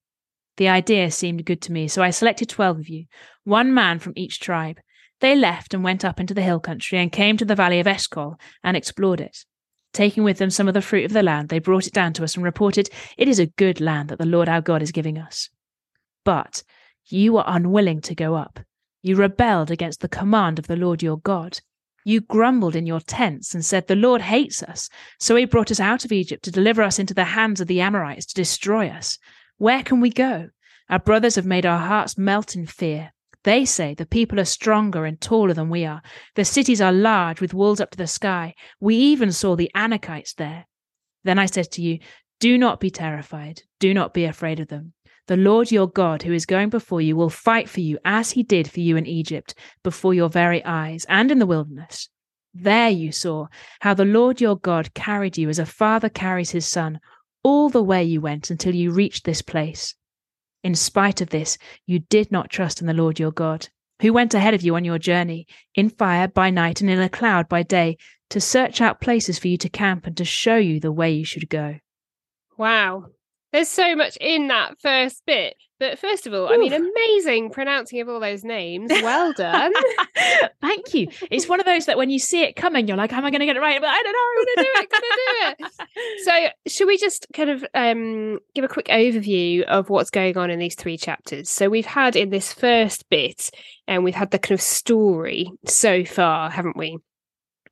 The 0.57 0.69
idea 0.69 1.11
seemed 1.11 1.45
good 1.45 1.61
to 1.63 1.71
me, 1.71 1.87
so 1.87 2.01
I 2.01 2.11
selected 2.11 2.47
twelve 2.47 2.79
of 2.79 2.87
you, 2.87 3.05
one 3.43 3.73
man 3.73 3.99
from 3.99 4.13
each 4.15 4.39
tribe. 4.39 4.79
They 5.21 5.35
left 5.35 5.73
and 5.73 5.83
went 5.83 6.03
up 6.03 6.19
into 6.19 6.33
the 6.33 6.41
hill 6.41 6.59
country 6.59 6.97
and 6.97 7.11
came 7.11 7.37
to 7.37 7.45
the 7.45 7.55
valley 7.55 7.79
of 7.79 7.87
Eshcol 7.87 8.39
and 8.63 8.75
explored 8.75 9.21
it. 9.21 9.45
Taking 9.93 10.23
with 10.23 10.37
them 10.37 10.49
some 10.49 10.67
of 10.67 10.73
the 10.73 10.81
fruit 10.81 11.05
of 11.05 11.13
the 11.13 11.21
land, 11.21 11.49
they 11.49 11.59
brought 11.59 11.85
it 11.85 11.93
down 11.93 12.13
to 12.13 12.23
us 12.23 12.35
and 12.35 12.43
reported, 12.43 12.89
It 13.17 13.27
is 13.27 13.39
a 13.39 13.45
good 13.45 13.79
land 13.79 14.09
that 14.09 14.19
the 14.19 14.25
Lord 14.25 14.49
our 14.49 14.61
God 14.61 14.81
is 14.81 14.91
giving 14.91 15.17
us. 15.17 15.49
But 16.25 16.63
you 17.05 17.33
were 17.33 17.43
unwilling 17.45 18.01
to 18.01 18.15
go 18.15 18.35
up. 18.35 18.59
You 19.03 19.15
rebelled 19.15 19.69
against 19.69 20.01
the 20.01 20.09
command 20.09 20.59
of 20.59 20.67
the 20.67 20.75
Lord 20.75 21.03
your 21.03 21.17
God. 21.17 21.59
You 22.03 22.21
grumbled 22.21 22.75
in 22.75 22.87
your 22.87 22.99
tents 22.99 23.53
and 23.53 23.63
said, 23.63 23.87
The 23.87 23.95
Lord 23.95 24.21
hates 24.21 24.63
us. 24.63 24.89
So 25.19 25.35
he 25.35 25.45
brought 25.45 25.69
us 25.69 25.79
out 25.79 26.03
of 26.03 26.11
Egypt 26.11 26.43
to 26.45 26.51
deliver 26.51 26.81
us 26.81 26.97
into 26.97 27.13
the 27.13 27.25
hands 27.25 27.61
of 27.61 27.67
the 27.67 27.81
Amorites 27.81 28.25
to 28.27 28.33
destroy 28.33 28.87
us. 28.87 29.19
Where 29.57 29.83
can 29.83 30.01
we 30.01 30.09
go? 30.09 30.49
Our 30.89 30.99
brothers 30.99 31.35
have 31.35 31.45
made 31.45 31.65
our 31.65 31.79
hearts 31.79 32.17
melt 32.17 32.55
in 32.55 32.65
fear. 32.65 33.11
They 33.43 33.65
say 33.65 33.95
the 33.95 34.05
people 34.05 34.39
are 34.39 34.45
stronger 34.45 35.05
and 35.05 35.19
taller 35.19 35.53
than 35.53 35.69
we 35.69 35.83
are. 35.85 36.01
The 36.35 36.45
cities 36.45 36.79
are 36.81 36.91
large 36.91 37.41
with 37.41 37.53
walls 37.53 37.81
up 37.81 37.89
to 37.91 37.97
the 37.97 38.07
sky. 38.07 38.53
We 38.79 38.95
even 38.95 39.31
saw 39.31 39.55
the 39.55 39.71
Anakites 39.75 40.35
there. 40.35 40.67
Then 41.23 41.39
I 41.39 41.47
said 41.47 41.71
to 41.71 41.81
you, 41.81 41.99
Do 42.39 42.57
not 42.57 42.79
be 42.79 42.91
terrified. 42.91 43.61
Do 43.79 43.93
not 43.93 44.13
be 44.13 44.25
afraid 44.25 44.59
of 44.59 44.67
them. 44.67 44.93
The 45.27 45.37
Lord 45.37 45.71
your 45.71 45.87
God, 45.87 46.23
who 46.23 46.33
is 46.33 46.45
going 46.45 46.69
before 46.69 47.01
you, 47.01 47.15
will 47.15 47.29
fight 47.29 47.69
for 47.69 47.79
you 47.79 47.97
as 48.03 48.31
he 48.31 48.43
did 48.43 48.69
for 48.69 48.79
you 48.79 48.97
in 48.97 49.05
Egypt, 49.05 49.55
before 49.83 50.13
your 50.13 50.29
very 50.29 50.63
eyes, 50.65 51.05
and 51.07 51.31
in 51.31 51.39
the 51.39 51.45
wilderness. 51.45 52.09
There 52.53 52.89
you 52.89 53.11
saw 53.11 53.47
how 53.79 53.93
the 53.93 54.05
Lord 54.05 54.41
your 54.41 54.57
God 54.57 54.93
carried 54.93 55.37
you 55.37 55.47
as 55.49 55.59
a 55.59 55.65
father 55.65 56.09
carries 56.09 56.51
his 56.51 56.67
son, 56.67 56.99
all 57.43 57.69
the 57.69 57.83
way 57.83 58.03
you 58.03 58.19
went 58.19 58.49
until 58.49 58.75
you 58.75 58.91
reached 58.91 59.23
this 59.23 59.41
place. 59.41 59.95
In 60.63 60.75
spite 60.75 61.21
of 61.21 61.29
this, 61.29 61.57
you 61.87 61.99
did 61.99 62.31
not 62.31 62.49
trust 62.49 62.81
in 62.81 62.87
the 62.87 62.93
Lord 62.93 63.19
your 63.19 63.31
God, 63.31 63.69
who 64.01 64.13
went 64.13 64.33
ahead 64.33 64.53
of 64.53 64.61
you 64.61 64.75
on 64.75 64.85
your 64.85 64.99
journey, 64.99 65.47
in 65.75 65.89
fire 65.89 66.27
by 66.27 66.49
night 66.49 66.81
and 66.81 66.89
in 66.89 66.99
a 66.99 67.09
cloud 67.09 67.49
by 67.49 67.63
day, 67.63 67.97
to 68.29 68.39
search 68.39 68.79
out 68.81 69.01
places 69.01 69.39
for 69.39 69.47
you 69.47 69.57
to 69.57 69.69
camp 69.69 70.05
and 70.05 70.15
to 70.17 70.25
show 70.25 70.57
you 70.57 70.79
the 70.79 70.91
way 70.91 71.11
you 71.11 71.25
should 71.25 71.49
go. 71.49 71.79
Wow. 72.57 73.07
There's 73.51 73.67
so 73.67 73.95
much 73.95 74.17
in 74.21 74.47
that 74.47 74.79
first 74.81 75.23
bit. 75.25 75.55
But 75.81 75.97
first 75.97 76.27
of 76.27 76.33
all, 76.35 76.47
I 76.53 76.57
mean, 76.57 76.71
amazing 76.73 77.49
pronouncing 77.49 77.99
of 78.01 78.07
all 78.07 78.19
those 78.19 78.43
names. 78.43 78.91
Well 78.91 79.33
done. 79.37 79.73
Thank 80.61 80.93
you. 80.93 81.07
It's 81.31 81.49
one 81.49 81.59
of 81.59 81.65
those 81.65 81.87
that 81.87 81.97
when 81.97 82.11
you 82.11 82.19
see 82.19 82.43
it 82.43 82.55
coming, 82.55 82.87
you're 82.87 82.97
like, 82.97 83.11
"Am 83.11 83.25
I 83.25 83.31
going 83.31 83.39
to 83.39 83.47
get 83.47 83.57
it 83.57 83.61
right?" 83.61 83.81
But 83.81 83.89
I 83.89 84.03
don't 84.03 84.13
know. 84.13 84.19
I'm 84.29 84.45
gonna 84.45 84.67
do 84.67 84.81
it, 84.81 84.89
gonna 84.91 85.65
do 85.65 85.65
it. 85.65 85.71
So, 86.23 86.47
should 86.67 86.87
we 86.87 86.97
just 86.97 87.25
kind 87.33 87.49
of 87.49 87.65
um, 87.73 88.39
give 88.53 88.63
a 88.63 88.67
quick 88.67 88.87
overview 88.87 89.63
of 89.63 89.89
what's 89.89 90.11
going 90.11 90.37
on 90.37 90.51
in 90.51 90.59
these 90.59 90.75
three 90.75 90.97
chapters? 90.97 91.49
So, 91.49 91.67
we've 91.67 91.85
had 91.85 92.15
in 92.15 92.29
this 92.29 92.53
first 92.53 93.09
bit, 93.09 93.49
and 93.87 94.03
we've 94.03 94.13
had 94.13 94.29
the 94.29 94.37
kind 94.37 94.53
of 94.53 94.61
story 94.61 95.51
so 95.65 96.05
far, 96.05 96.51
haven't 96.51 96.77
we? 96.77 96.99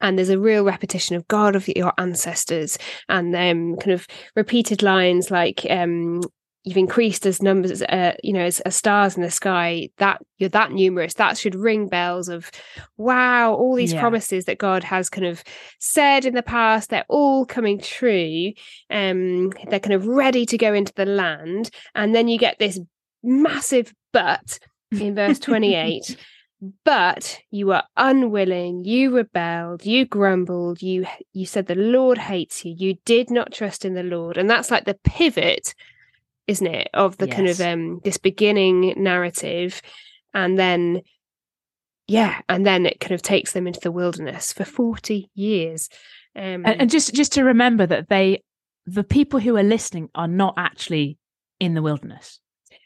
And 0.02 0.18
there's 0.18 0.30
a 0.30 0.40
real 0.40 0.64
repetition 0.64 1.16
of 1.16 1.28
God 1.28 1.56
of 1.56 1.68
your 1.68 1.94
ancestors, 1.98 2.78
and 3.08 3.36
um, 3.36 3.78
kind 3.78 3.92
of 3.94 4.08
repeated 4.36 4.82
lines 4.84 5.30
like 5.32 5.66
um, 5.70 6.22
"You've 6.64 6.78
increased 6.78 7.26
as 7.26 7.42
numbers, 7.42 7.82
uh, 7.82 8.16
you 8.24 8.34
know, 8.34 8.42
as, 8.46 8.60
as 8.62 8.76
stars 8.76 9.16
in 9.16 9.24
the 9.24 9.32
sky. 9.32 9.90
That 9.98 10.22
you're 10.38 10.50
that 10.50 10.72
numerous. 10.72 11.16
That 11.16 11.38
should 11.38 11.56
ring 11.56 11.88
bells 11.88 12.30
of, 12.30 12.50
wow! 12.98 13.54
All 13.54 13.76
these 13.76 13.94
Yeah. 13.94 14.00
promises 14.00 14.46
that 14.46 14.58
God 14.58 14.84
has 14.84 15.10
kind 15.10 15.28
of 15.28 15.44
said 15.80 16.26
in 16.26 16.34
the 16.34 16.44
past, 16.44 16.90
they're 16.90 17.06
all 17.10 17.46
coming 17.46 17.80
true. 17.80 18.54
Um, 18.90 19.50
they're 19.70 19.80
kind 19.80 19.94
of 19.94 20.08
ready 20.08 20.46
to 20.46 20.58
go 20.58 20.74
into 20.74 20.94
the 20.96 21.06
land, 21.06 21.70
and 21.96 22.16
then 22.16 22.28
you 22.28 22.38
get 22.38 22.58
this 22.60 22.80
massive 23.24 23.94
but 24.14 24.60
in 24.92 25.14
verse 25.14 25.40
28 25.40 26.16
but 26.84 27.40
you 27.52 27.68
were 27.68 27.84
unwilling 27.96 28.84
you 28.84 29.16
rebelled 29.16 29.86
you 29.86 30.06
grumbled 30.06 30.82
you 30.82 31.06
you 31.32 31.46
said 31.46 31.68
the 31.68 31.76
lord 31.76 32.18
hates 32.18 32.66
you 32.66 32.76
you 32.78 32.96
did 33.06 33.32
not 33.32 33.54
trust 33.54 33.86
in 33.86 33.94
the 33.94 34.04
lord 34.04 34.38
and 34.38 34.50
that's 34.50 34.70
like 34.70 34.86
the 34.86 34.98
pivot 35.06 35.74
isn't 36.48 36.68
it 36.68 36.90
of 36.94 37.18
the 37.18 37.28
yes. 37.28 37.36
kind 37.36 37.48
of 37.48 37.62
um 37.62 38.02
this 38.04 38.18
beginning 38.18 38.94
narrative 38.98 39.82
and 40.34 40.60
then 40.60 41.02
yeah 42.08 42.42
and 42.50 42.66
then 42.66 42.86
it 42.86 43.00
kind 43.00 43.14
of 43.14 43.22
takes 43.22 43.54
them 43.54 43.66
into 43.66 43.80
the 43.80 43.92
wilderness 43.92 44.52
for 44.52 44.66
40 44.66 45.30
years 45.36 45.88
um 46.36 46.66
and, 46.66 46.82
and 46.82 46.90
just 46.90 47.14
just 47.14 47.34
to 47.34 47.44
remember 47.44 47.86
that 47.86 48.10
they 48.10 48.44
the 48.86 49.04
people 49.04 49.40
who 49.40 49.56
are 49.56 49.64
listening 49.64 50.10
are 50.14 50.28
not 50.28 50.56
actually 50.58 51.18
in 51.60 51.74
the 51.74 51.82
wilderness 51.82 52.42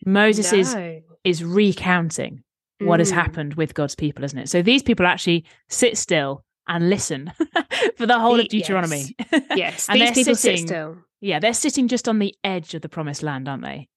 moses 0.05 0.51
no. 0.51 0.59
is 0.59 0.75
is 1.23 1.43
recounting 1.43 2.43
what 2.85 2.99
has 2.99 3.11
mm. 3.11 3.15
happened 3.15 3.55
with 3.55 3.73
God's 3.73 3.95
people, 3.95 4.23
isn't 4.23 4.37
it? 4.37 4.49
So 4.49 4.61
these 4.61 4.83
people 4.83 5.05
actually 5.05 5.45
sit 5.69 5.97
still 5.97 6.43
and 6.67 6.89
listen 6.89 7.31
for 7.97 8.05
the 8.05 8.19
whole 8.19 8.39
of 8.39 8.47
Deuteronomy. 8.47 9.15
Yes, 9.31 9.43
yes. 9.55 9.89
and 9.89 10.01
these 10.01 10.11
people 10.11 10.35
sitting, 10.35 10.59
sit 10.59 10.67
still. 10.67 10.97
Yeah, 11.21 11.39
they're 11.39 11.53
sitting 11.53 11.87
just 11.87 12.07
on 12.07 12.19
the 12.19 12.35
edge 12.43 12.73
of 12.73 12.81
the 12.81 12.89
promised 12.89 13.23
land, 13.23 13.47
aren't 13.47 13.63
they? 13.63 13.89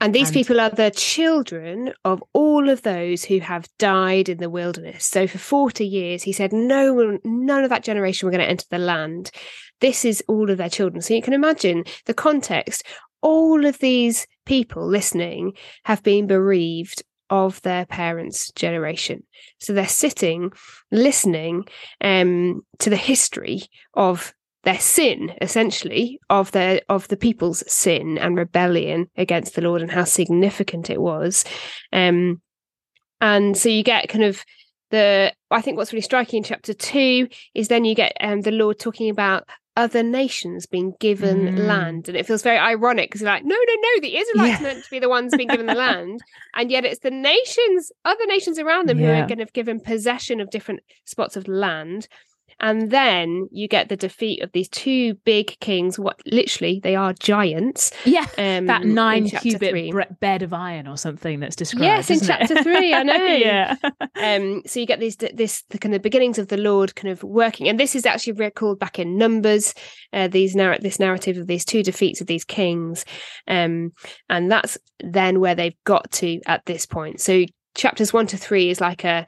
And 0.00 0.14
these 0.14 0.28
and, 0.28 0.34
people 0.34 0.60
are 0.60 0.70
the 0.70 0.90
children 0.90 1.92
of 2.04 2.22
all 2.32 2.68
of 2.68 2.82
those 2.82 3.24
who 3.24 3.38
have 3.38 3.68
died 3.78 4.28
in 4.28 4.38
the 4.38 4.50
wilderness. 4.50 5.06
So 5.06 5.26
for 5.26 5.38
40 5.38 5.86
years, 5.86 6.22
he 6.22 6.32
said, 6.32 6.52
no 6.52 6.92
one, 6.92 7.20
none 7.24 7.64
of 7.64 7.70
that 7.70 7.84
generation 7.84 8.26
were 8.26 8.32
going 8.32 8.44
to 8.44 8.50
enter 8.50 8.66
the 8.70 8.78
land. 8.78 9.30
This 9.80 10.04
is 10.04 10.22
all 10.28 10.50
of 10.50 10.58
their 10.58 10.68
children. 10.68 11.00
So 11.00 11.14
you 11.14 11.22
can 11.22 11.32
imagine 11.32 11.84
the 12.06 12.14
context. 12.14 12.82
All 13.22 13.64
of 13.64 13.78
these 13.78 14.26
people 14.44 14.86
listening 14.86 15.52
have 15.84 16.02
been 16.02 16.26
bereaved 16.26 17.02
of 17.34 17.60
their 17.62 17.84
parents' 17.84 18.52
generation. 18.52 19.24
So 19.58 19.72
they're 19.72 19.88
sitting, 19.88 20.52
listening 20.92 21.64
um, 22.00 22.62
to 22.78 22.90
the 22.90 22.96
history 22.96 23.62
of 23.94 24.32
their 24.62 24.78
sin, 24.78 25.34
essentially, 25.42 26.20
of 26.30 26.52
their 26.52 26.80
of 26.88 27.08
the 27.08 27.16
people's 27.16 27.64
sin 27.70 28.18
and 28.18 28.36
rebellion 28.36 29.10
against 29.16 29.56
the 29.56 29.62
Lord 29.62 29.82
and 29.82 29.90
how 29.90 30.04
significant 30.04 30.90
it 30.90 31.00
was. 31.00 31.44
Um, 31.92 32.40
and 33.20 33.56
so 33.56 33.68
you 33.68 33.82
get 33.82 34.08
kind 34.08 34.24
of 34.24 34.44
the 34.90 35.32
I 35.50 35.60
think 35.60 35.76
what's 35.76 35.92
really 35.92 36.02
striking 36.02 36.38
in 36.38 36.44
chapter 36.44 36.72
two 36.72 37.28
is 37.54 37.68
then 37.68 37.84
you 37.84 37.94
get 37.94 38.16
um, 38.20 38.42
the 38.42 38.52
Lord 38.52 38.78
talking 38.78 39.10
about 39.10 39.48
other 39.76 40.02
nations 40.02 40.66
being 40.66 40.94
given 41.00 41.56
mm. 41.56 41.66
land. 41.66 42.08
And 42.08 42.16
it 42.16 42.26
feels 42.26 42.42
very 42.42 42.58
ironic 42.58 43.10
because 43.10 43.22
you're 43.22 43.30
like, 43.30 43.44
no, 43.44 43.56
no, 43.56 43.74
no, 43.74 44.00
the 44.00 44.16
Israelites 44.16 44.60
yeah. 44.60 44.62
meant 44.62 44.84
to 44.84 44.90
be 44.90 45.00
the 45.00 45.08
ones 45.08 45.34
being 45.36 45.48
given 45.48 45.66
the 45.66 45.74
land. 45.74 46.20
And 46.54 46.70
yet 46.70 46.84
it's 46.84 47.00
the 47.00 47.10
nations, 47.10 47.90
other 48.04 48.26
nations 48.26 48.58
around 48.58 48.88
them 48.88 49.00
yeah. 49.00 49.06
who 49.06 49.12
are 49.12 49.26
going 49.26 49.38
to 49.38 49.44
have 49.44 49.52
given 49.52 49.80
possession 49.80 50.40
of 50.40 50.50
different 50.50 50.80
spots 51.04 51.36
of 51.36 51.48
land. 51.48 52.06
And 52.60 52.90
then 52.90 53.48
you 53.50 53.68
get 53.68 53.88
the 53.88 53.96
defeat 53.96 54.42
of 54.42 54.52
these 54.52 54.68
two 54.68 55.14
big 55.24 55.58
kings. 55.60 55.98
What 55.98 56.20
literally 56.26 56.80
they 56.82 56.96
are 56.96 57.12
giants. 57.12 57.90
Yeah, 58.04 58.26
um, 58.38 58.66
that 58.66 58.84
nine 58.84 59.28
cubit 59.28 59.90
bre- 59.90 60.14
bed 60.20 60.42
of 60.42 60.52
iron 60.52 60.86
or 60.86 60.96
something 60.96 61.40
that's 61.40 61.56
described. 61.56 61.84
Yes, 61.84 62.10
in 62.10 62.20
chapter 62.20 62.58
it? 62.58 62.62
three, 62.62 62.94
I 62.94 63.02
know. 63.04 63.14
yeah. 63.14 63.76
um, 64.16 64.62
so 64.66 64.80
you 64.80 64.86
get 64.86 65.00
these 65.00 65.16
this 65.16 65.64
the 65.70 65.78
kind 65.78 65.94
of 65.94 66.02
beginnings 66.02 66.38
of 66.38 66.48
the 66.48 66.56
Lord 66.56 66.94
kind 66.94 67.12
of 67.12 67.22
working, 67.22 67.68
and 67.68 67.78
this 67.78 67.94
is 67.94 68.06
actually 68.06 68.34
recalled 68.34 68.78
back 68.78 68.98
in 68.98 69.18
Numbers. 69.18 69.74
Uh, 70.12 70.28
these 70.28 70.54
narr- 70.54 70.78
this 70.78 70.98
narrative 70.98 71.36
of 71.36 71.46
these 71.46 71.64
two 71.64 71.82
defeats 71.82 72.20
of 72.20 72.26
these 72.26 72.44
kings, 72.44 73.04
um, 73.48 73.92
and 74.28 74.50
that's 74.50 74.78
then 75.00 75.40
where 75.40 75.54
they've 75.54 75.76
got 75.84 76.10
to 76.12 76.40
at 76.46 76.64
this 76.66 76.86
point. 76.86 77.20
So 77.20 77.44
chapters 77.74 78.12
one 78.12 78.26
to 78.28 78.36
three 78.36 78.70
is 78.70 78.80
like 78.80 79.04
a 79.04 79.26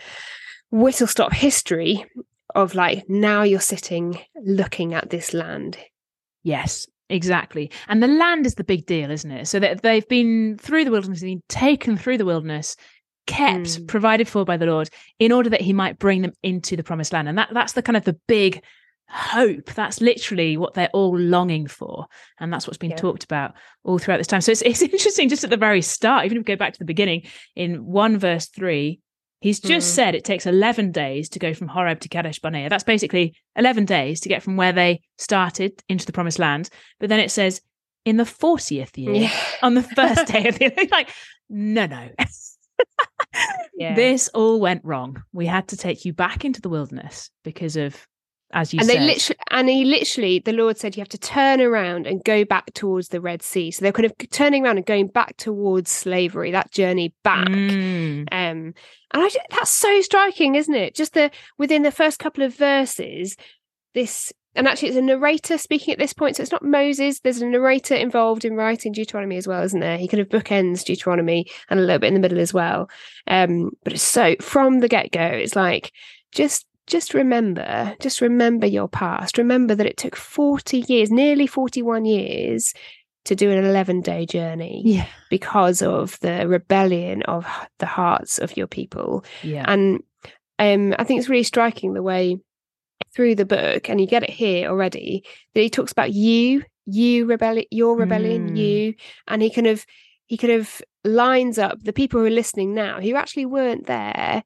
whistle 0.70 1.06
stop 1.06 1.32
history 1.32 2.04
of 2.56 2.74
like 2.74 3.08
now 3.08 3.42
you're 3.42 3.60
sitting 3.60 4.18
looking 4.42 4.94
at 4.94 5.10
this 5.10 5.32
land. 5.32 5.78
Yes, 6.42 6.86
exactly. 7.08 7.70
And 7.88 8.02
the 8.02 8.08
land 8.08 8.46
is 8.46 8.54
the 8.54 8.64
big 8.64 8.86
deal, 8.86 9.10
isn't 9.10 9.30
it? 9.30 9.46
So 9.46 9.60
that 9.60 9.82
they've 9.82 10.08
been 10.08 10.58
through 10.58 10.84
the 10.84 10.90
wilderness, 10.90 11.20
been 11.20 11.42
taken 11.48 11.96
through 11.96 12.18
the 12.18 12.24
wilderness, 12.24 12.76
kept, 13.26 13.66
mm. 13.66 13.88
provided 13.88 14.26
for 14.26 14.44
by 14.44 14.56
the 14.56 14.66
Lord, 14.66 14.88
in 15.18 15.32
order 15.32 15.50
that 15.50 15.60
He 15.60 15.72
might 15.72 15.98
bring 15.98 16.22
them 16.22 16.32
into 16.42 16.76
the 16.76 16.82
promised 16.82 17.12
land. 17.12 17.28
And 17.28 17.38
that 17.38 17.50
that's 17.52 17.74
the 17.74 17.82
kind 17.82 17.96
of 17.96 18.04
the 18.04 18.18
big 18.26 18.62
hope. 19.08 19.66
That's 19.74 20.00
literally 20.00 20.56
what 20.56 20.74
they're 20.74 20.90
all 20.92 21.16
longing 21.16 21.66
for. 21.66 22.06
And 22.40 22.52
that's 22.52 22.66
what's 22.66 22.78
been 22.78 22.90
yeah. 22.90 22.96
talked 22.96 23.24
about 23.24 23.54
all 23.84 23.98
throughout 23.98 24.18
this 24.18 24.26
time. 24.26 24.40
So 24.40 24.52
it's, 24.52 24.62
it's 24.62 24.82
interesting 24.94 25.28
just 25.28 25.44
at 25.44 25.50
the 25.50 25.56
very 25.56 25.82
start, 25.82 26.24
even 26.24 26.38
if 26.38 26.40
we 26.40 26.44
go 26.44 26.56
back 26.56 26.72
to 26.72 26.78
the 26.78 26.84
beginning, 26.84 27.26
in 27.54 27.84
1 27.84 28.18
verse 28.18 28.46
3, 28.48 29.00
He's 29.40 29.60
just 29.60 29.92
mm. 29.92 29.94
said 29.94 30.14
it 30.14 30.24
takes 30.24 30.46
11 30.46 30.92
days 30.92 31.28
to 31.30 31.38
go 31.38 31.52
from 31.52 31.68
Horeb 31.68 32.00
to 32.00 32.08
Kadesh 32.08 32.38
Barnea. 32.38 32.68
That's 32.68 32.84
basically 32.84 33.34
11 33.54 33.84
days 33.84 34.20
to 34.20 34.28
get 34.28 34.42
from 34.42 34.56
where 34.56 34.72
they 34.72 35.02
started 35.18 35.82
into 35.88 36.06
the 36.06 36.12
promised 36.12 36.38
land. 36.38 36.70
But 36.98 37.10
then 37.10 37.20
it 37.20 37.30
says 37.30 37.60
in 38.04 38.16
the 38.16 38.24
40th 38.24 38.96
year, 38.96 39.14
yeah. 39.14 39.40
on 39.62 39.74
the 39.74 39.82
first 39.82 40.26
day 40.26 40.48
of 40.48 40.58
the 40.58 40.72
year. 40.76 40.88
like, 40.90 41.10
no, 41.50 41.86
no. 41.86 42.08
yeah. 43.76 43.94
This 43.94 44.28
all 44.28 44.58
went 44.58 44.84
wrong. 44.84 45.22
We 45.32 45.46
had 45.46 45.68
to 45.68 45.76
take 45.76 46.04
you 46.04 46.12
back 46.12 46.44
into 46.44 46.60
the 46.60 46.68
wilderness 46.68 47.30
because 47.44 47.76
of 47.76 48.06
as 48.56 48.72
you 48.72 48.80
and 48.80 48.88
said. 48.88 49.00
they 49.00 49.04
literally 49.06 49.38
and 49.50 49.68
he 49.68 49.84
literally 49.84 50.38
the 50.38 50.52
lord 50.52 50.78
said 50.78 50.96
you 50.96 51.00
have 51.02 51.08
to 51.08 51.18
turn 51.18 51.60
around 51.60 52.06
and 52.06 52.24
go 52.24 52.42
back 52.44 52.72
towards 52.72 53.08
the 53.08 53.20
red 53.20 53.42
sea. 53.42 53.70
So 53.70 53.82
they're 53.82 53.92
kind 53.92 54.06
of 54.06 54.14
turning 54.30 54.64
around 54.64 54.78
and 54.78 54.86
going 54.86 55.08
back 55.08 55.36
towards 55.36 55.90
slavery 55.90 56.50
that 56.52 56.72
journey 56.72 57.14
back. 57.22 57.46
Mm. 57.46 58.22
um 58.32 58.74
and 59.12 59.22
I, 59.22 59.28
that's 59.50 59.70
so 59.70 60.00
striking 60.00 60.54
isn't 60.54 60.74
it? 60.74 60.94
Just 60.94 61.12
the 61.12 61.30
within 61.58 61.82
the 61.82 61.92
first 61.92 62.18
couple 62.18 62.42
of 62.42 62.56
verses 62.56 63.36
this 63.94 64.32
and 64.54 64.66
actually 64.66 64.88
it's 64.88 64.96
a 64.96 65.02
narrator 65.02 65.58
speaking 65.58 65.92
at 65.92 65.98
this 65.98 66.14
point 66.14 66.36
so 66.36 66.42
it's 66.42 66.52
not 66.52 66.64
moses. 66.64 67.20
There's 67.20 67.42
a 67.42 67.46
narrator 67.46 67.94
involved 67.94 68.46
in 68.46 68.54
writing 68.54 68.92
deuteronomy 68.92 69.36
as 69.36 69.46
well 69.46 69.62
isn't 69.64 69.80
there? 69.80 69.98
He 69.98 70.08
kind 70.08 70.22
of 70.22 70.30
bookends 70.30 70.82
deuteronomy 70.82 71.46
and 71.68 71.78
a 71.78 71.82
little 71.82 71.98
bit 71.98 72.08
in 72.08 72.14
the 72.14 72.20
middle 72.20 72.40
as 72.40 72.54
well. 72.54 72.88
Um 73.26 73.72
but 73.84 73.92
it's 73.92 74.02
so 74.02 74.34
from 74.40 74.80
the 74.80 74.88
get-go 74.88 75.20
it's 75.20 75.54
like 75.54 75.92
just 76.32 76.64
just 76.86 77.14
remember, 77.14 77.96
just 78.00 78.20
remember 78.20 78.66
your 78.66 78.88
past. 78.88 79.38
Remember 79.38 79.74
that 79.74 79.86
it 79.86 79.96
took 79.96 80.16
40 80.16 80.84
years, 80.88 81.10
nearly 81.10 81.46
41 81.46 82.04
years 82.04 82.74
to 83.24 83.34
do 83.34 83.50
an 83.50 83.64
11 83.64 84.02
day 84.02 84.24
journey 84.24 84.82
yeah. 84.84 85.06
because 85.30 85.82
of 85.82 86.18
the 86.20 86.46
rebellion 86.46 87.22
of 87.24 87.46
the 87.78 87.86
hearts 87.86 88.38
of 88.38 88.56
your 88.56 88.68
people. 88.68 89.24
Yeah. 89.42 89.64
And 89.66 90.02
um, 90.58 90.94
I 90.98 91.04
think 91.04 91.20
it's 91.20 91.28
really 91.28 91.42
striking 91.42 91.94
the 91.94 92.02
way 92.02 92.38
through 93.12 93.34
the 93.34 93.46
book, 93.46 93.88
and 93.88 94.00
you 94.00 94.06
get 94.06 94.22
it 94.22 94.30
here 94.30 94.68
already, 94.68 95.24
that 95.54 95.60
he 95.60 95.70
talks 95.70 95.92
about 95.92 96.12
you, 96.12 96.62
you 96.86 97.26
rebellion, 97.26 97.66
your 97.70 97.96
rebellion, 97.96 98.50
mm. 98.50 98.56
you, 98.56 98.94
and 99.26 99.42
he 99.42 99.50
kind 99.50 99.66
of 99.66 99.84
he 100.26 100.36
kind 100.36 100.52
of 100.52 100.82
lines 101.04 101.58
up 101.58 101.82
the 101.82 101.92
people 101.92 102.20
who 102.20 102.26
are 102.26 102.30
listening 102.30 102.74
now 102.74 103.00
who 103.00 103.14
actually 103.14 103.46
weren't 103.46 103.86
there 103.86 104.42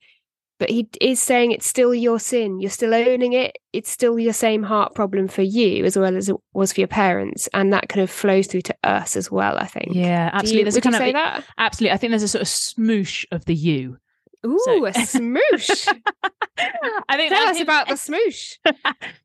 but 0.61 0.69
he 0.69 0.87
is 1.01 1.21
saying 1.21 1.51
it's 1.51 1.67
still 1.67 1.95
your 1.95 2.21
sin. 2.21 2.61
You're 2.61 2.71
still 2.71 2.95
owning 2.95 3.33
it. 3.33 3.57
It's 3.73 3.91
still 3.91 4.19
your 4.19 4.35
same 4.35 4.63
heart 4.63 4.95
problem 4.95 5.27
for 5.27 5.41
you 5.41 5.87
as 5.87 5.97
well 5.97 6.15
as 6.15 6.29
it 6.29 6.37
was 6.53 6.75
for 6.75 6.83
your 6.83 6.89
parents, 6.89 7.49
and 7.55 7.73
that 7.73 7.89
kind 7.89 8.03
of 8.03 8.11
flows 8.11 8.47
through 8.47 8.61
to 8.63 8.77
us 8.85 9.17
as 9.17 9.31
well. 9.31 9.57
I 9.57 9.67
think. 9.67 9.89
Yeah, 9.93 10.31
absolutely. 10.33 10.59
You, 10.59 10.65
there's 10.65 10.77
a 10.77 10.81
kind 10.83 10.95
of 10.95 11.13
that? 11.15 11.45
absolutely. 11.57 11.95
I 11.95 11.97
think 11.97 12.11
there's 12.11 12.23
a 12.23 12.29
sort 12.29 12.43
of 12.43 12.49
smoosh 12.49 13.25
of 13.33 13.47
the 13.47 13.55
you. 13.55 13.97
Ooh, 14.47 14.61
so. 14.65 14.87
a 14.87 14.91
smoosh. 14.91 15.89
I 17.09 17.17
think 17.17 17.33
tell 17.33 17.49
us 17.49 17.61
about 17.61 17.89
the 17.89 17.95
smoosh. 17.95 18.59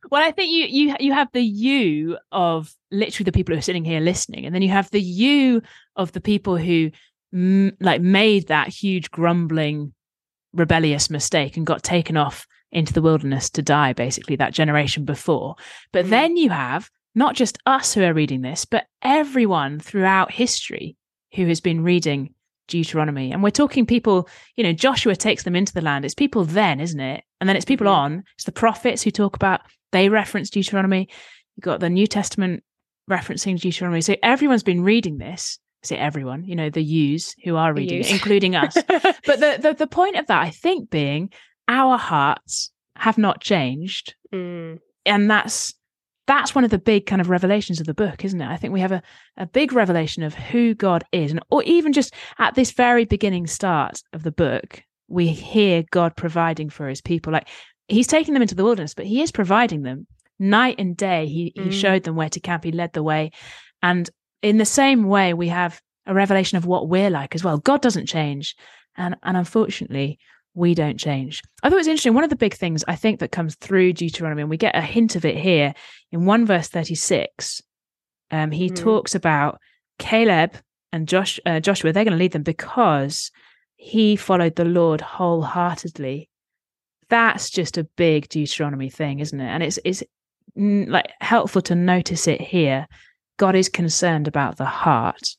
well, 0.10 0.24
I 0.24 0.32
think 0.32 0.52
you 0.52 0.66
you 0.66 0.96
you 1.02 1.14
have 1.14 1.28
the 1.34 1.44
you 1.44 2.18
of 2.32 2.74
literally 2.92 3.26
the 3.26 3.34
people 3.34 3.54
who 3.54 3.60
are 3.60 3.62
sitting 3.62 3.84
here 3.84 4.00
listening, 4.00 4.46
and 4.46 4.56
then 4.56 4.62
you 4.62 4.70
have 4.70 4.90
the 4.92 5.02
you 5.02 5.62
of 5.98 6.14
the 6.14 6.22
people 6.22 6.56
who 6.56 6.92
m- 7.34 7.76
like 7.82 8.02
made 8.02 8.48
that 8.48 8.70
huge 8.70 9.12
grumbling 9.12 9.94
rebellious 10.56 11.10
mistake 11.10 11.58
and 11.58 11.66
got 11.66 11.84
taken 11.84 12.18
off 12.18 12.48
into 12.72 12.94
the 12.94 13.02
wilderness 13.02 13.50
to 13.52 13.62
die, 13.62 13.94
basically, 13.94 14.36
that 14.38 14.54
generation 14.54 15.06
before. 15.06 15.56
But 15.92 16.06
mm. 16.06 16.10
then 16.10 16.38
you 16.38 16.50
have 16.50 16.90
not 17.14 17.36
just 17.36 17.58
us 17.66 17.94
who 17.94 18.04
are 18.04 18.14
reading 18.14 18.42
this, 18.42 18.66
but 18.66 18.86
everyone 19.02 19.80
throughout 19.80 20.32
history 20.32 20.98
who 21.34 21.48
has 21.48 21.62
been 21.62 21.84
reading 21.84 22.34
Deuteronomy. 22.68 23.32
And 23.32 23.44
we're 23.44 23.52
talking 23.52 23.86
people, 23.86 24.28
you 24.56 24.64
know, 24.64 24.74
Joshua 24.74 25.16
takes 25.16 25.44
them 25.44 25.56
into 25.56 25.74
the 25.74 25.82
land. 25.82 26.04
It's 26.04 26.14
people 26.14 26.44
then, 26.44 26.80
isn't 26.80 27.00
it? 27.00 27.24
And 27.40 27.48
then 27.48 27.56
it's 27.56 27.66
people 27.66 27.88
on. 27.88 28.24
It's 28.36 28.46
the 28.46 28.52
prophets 28.52 29.04
who 29.04 29.12
talk 29.12 29.36
about, 29.36 29.62
they 29.92 30.10
reference 30.10 30.50
Deuteronomy. 30.50 31.08
You've 31.56 31.64
got 31.64 31.80
the 31.80 31.90
New 31.90 32.08
Testament 32.08 32.64
referencing 33.10 33.60
Deuteronomy. 33.60 34.02
So 34.02 34.16
everyone's 34.24 34.64
been 34.64 34.84
reading 34.84 35.18
this 35.18 35.60
say 35.86 35.98
everyone, 35.98 36.44
you 36.46 36.56
know, 36.56 36.70
the 36.70 36.84
yous 36.84 37.36
who 37.44 37.56
are 37.56 37.74
reading 37.74 38.02
it, 38.02 38.12
including 38.12 38.56
us. 38.56 38.74
but 38.88 39.40
the, 39.40 39.58
the, 39.62 39.76
the 39.78 39.88
point 39.88 40.16
of 40.16 40.28
that, 40.28 40.42
I 40.42 40.50
think, 40.50 40.90
being 40.90 41.32
our 41.68 41.98
hearts 41.98 42.72
have 42.96 43.18
not 43.18 43.42
changed, 43.42 44.16
mm. 44.34 44.80
and 45.06 45.30
that's 45.30 45.74
that's 46.28 46.56
one 46.56 46.64
of 46.64 46.72
the 46.72 46.80
big 46.80 47.06
kind 47.06 47.22
of 47.22 47.30
revelations 47.30 47.80
of 47.80 47.86
the 47.86 47.94
book, 47.94 48.26
isn't 48.26 48.42
it? 48.42 48.48
I 48.48 48.58
think 48.58 48.74
we 48.74 48.80
have 48.80 48.92
a, 48.92 49.04
a 49.38 49.46
big 49.46 49.74
revelation 49.74 50.24
of 50.24 50.34
who 50.34 50.74
God 50.74 51.04
is, 51.12 51.32
and 51.32 51.42
or 51.50 51.64
even 51.64 51.94
just 51.94 52.14
at 52.40 52.56
this 52.56 52.72
very 52.72 53.06
beginning 53.06 53.48
start 53.48 54.02
of 54.14 54.24
the 54.24 54.32
book, 54.32 54.82
we 55.08 55.28
hear 55.28 55.84
God 55.92 56.16
providing 56.16 56.70
for 56.70 56.88
his 56.88 57.02
people. 57.02 57.34
Like 57.34 57.48
he's 57.88 58.08
taking 58.08 58.34
them 58.34 58.42
into 58.42 58.56
the 58.56 58.64
wilderness, 58.64 58.94
but 58.94 59.06
he 59.06 59.22
is 59.22 59.32
providing 59.32 59.84
them 59.84 60.08
night 60.40 60.76
and 60.80 60.96
day. 60.96 61.28
He, 61.28 61.52
he 61.56 61.62
mm. 61.62 61.72
showed 61.72 62.04
them 62.04 62.16
where 62.16 62.30
to 62.30 62.40
camp. 62.40 62.64
He 62.64 62.72
led 62.72 62.94
the 62.94 63.04
way. 63.04 63.32
And 63.82 64.10
in 64.46 64.58
the 64.58 64.66
same 64.66 65.06
way, 65.06 65.34
we 65.34 65.48
have 65.48 65.82
a 66.06 66.14
revelation 66.14 66.58
of 66.58 66.68
what 66.68 66.88
we're 66.88 67.10
like 67.10 67.34
as 67.34 67.44
well. 67.44 67.58
God 67.58 67.82
doesn't 67.82 68.06
change. 68.06 68.56
And, 68.96 69.16
and 69.24 69.36
unfortunately, 69.36 70.20
we 70.54 70.76
don't 70.76 71.00
change. 71.00 71.42
I 71.64 71.70
thought 71.70 71.78
it 71.78 71.80
was 71.80 71.88
interesting. 71.88 72.14
One 72.14 72.24
of 72.24 72.30
the 72.30 72.36
big 72.36 72.54
things 72.54 72.84
I 72.88 72.96
think 72.96 73.20
that 73.20 73.32
comes 73.32 73.56
through 73.56 73.94
Deuteronomy, 73.94 74.44
and 74.44 74.50
we 74.50 74.58
get 74.58 74.76
a 74.76 74.82
hint 74.82 75.16
of 75.16 75.26
it 75.26 75.36
here 75.36 75.74
in 76.12 76.26
1 76.26 76.46
verse 76.46 76.68
36, 76.68 77.64
um, 78.30 78.52
he 78.52 78.70
mm. 78.70 78.76
talks 78.76 79.16
about 79.16 79.60
Caleb 79.98 80.56
and 80.92 81.08
Josh, 81.08 81.40
uh, 81.48 81.60
Joshua, 81.60 81.92
they're 81.92 82.06
going 82.06 82.14
to 82.14 82.20
lead 82.20 82.32
them 82.32 82.44
because 82.44 83.32
he 83.76 84.16
followed 84.16 84.56
the 84.56 84.64
Lord 84.64 85.02
wholeheartedly. 85.02 86.30
That's 87.10 87.50
just 87.50 87.80
a 87.80 87.84
big 87.98 88.30
Deuteronomy 88.30 88.92
thing, 88.92 89.20
isn't 89.20 89.42
it? 89.42 89.48
And 89.48 89.64
it's 89.64 89.80
it's 89.84 90.04
like 90.56 91.12
helpful 91.20 91.62
to 91.64 91.76
notice 91.76 92.28
it 92.28 92.42
here. 92.42 92.88
God 93.38 93.56
is 93.56 93.70
concerned 93.70 94.28
about 94.28 94.58
the 94.58 94.66
heart. 94.66 95.36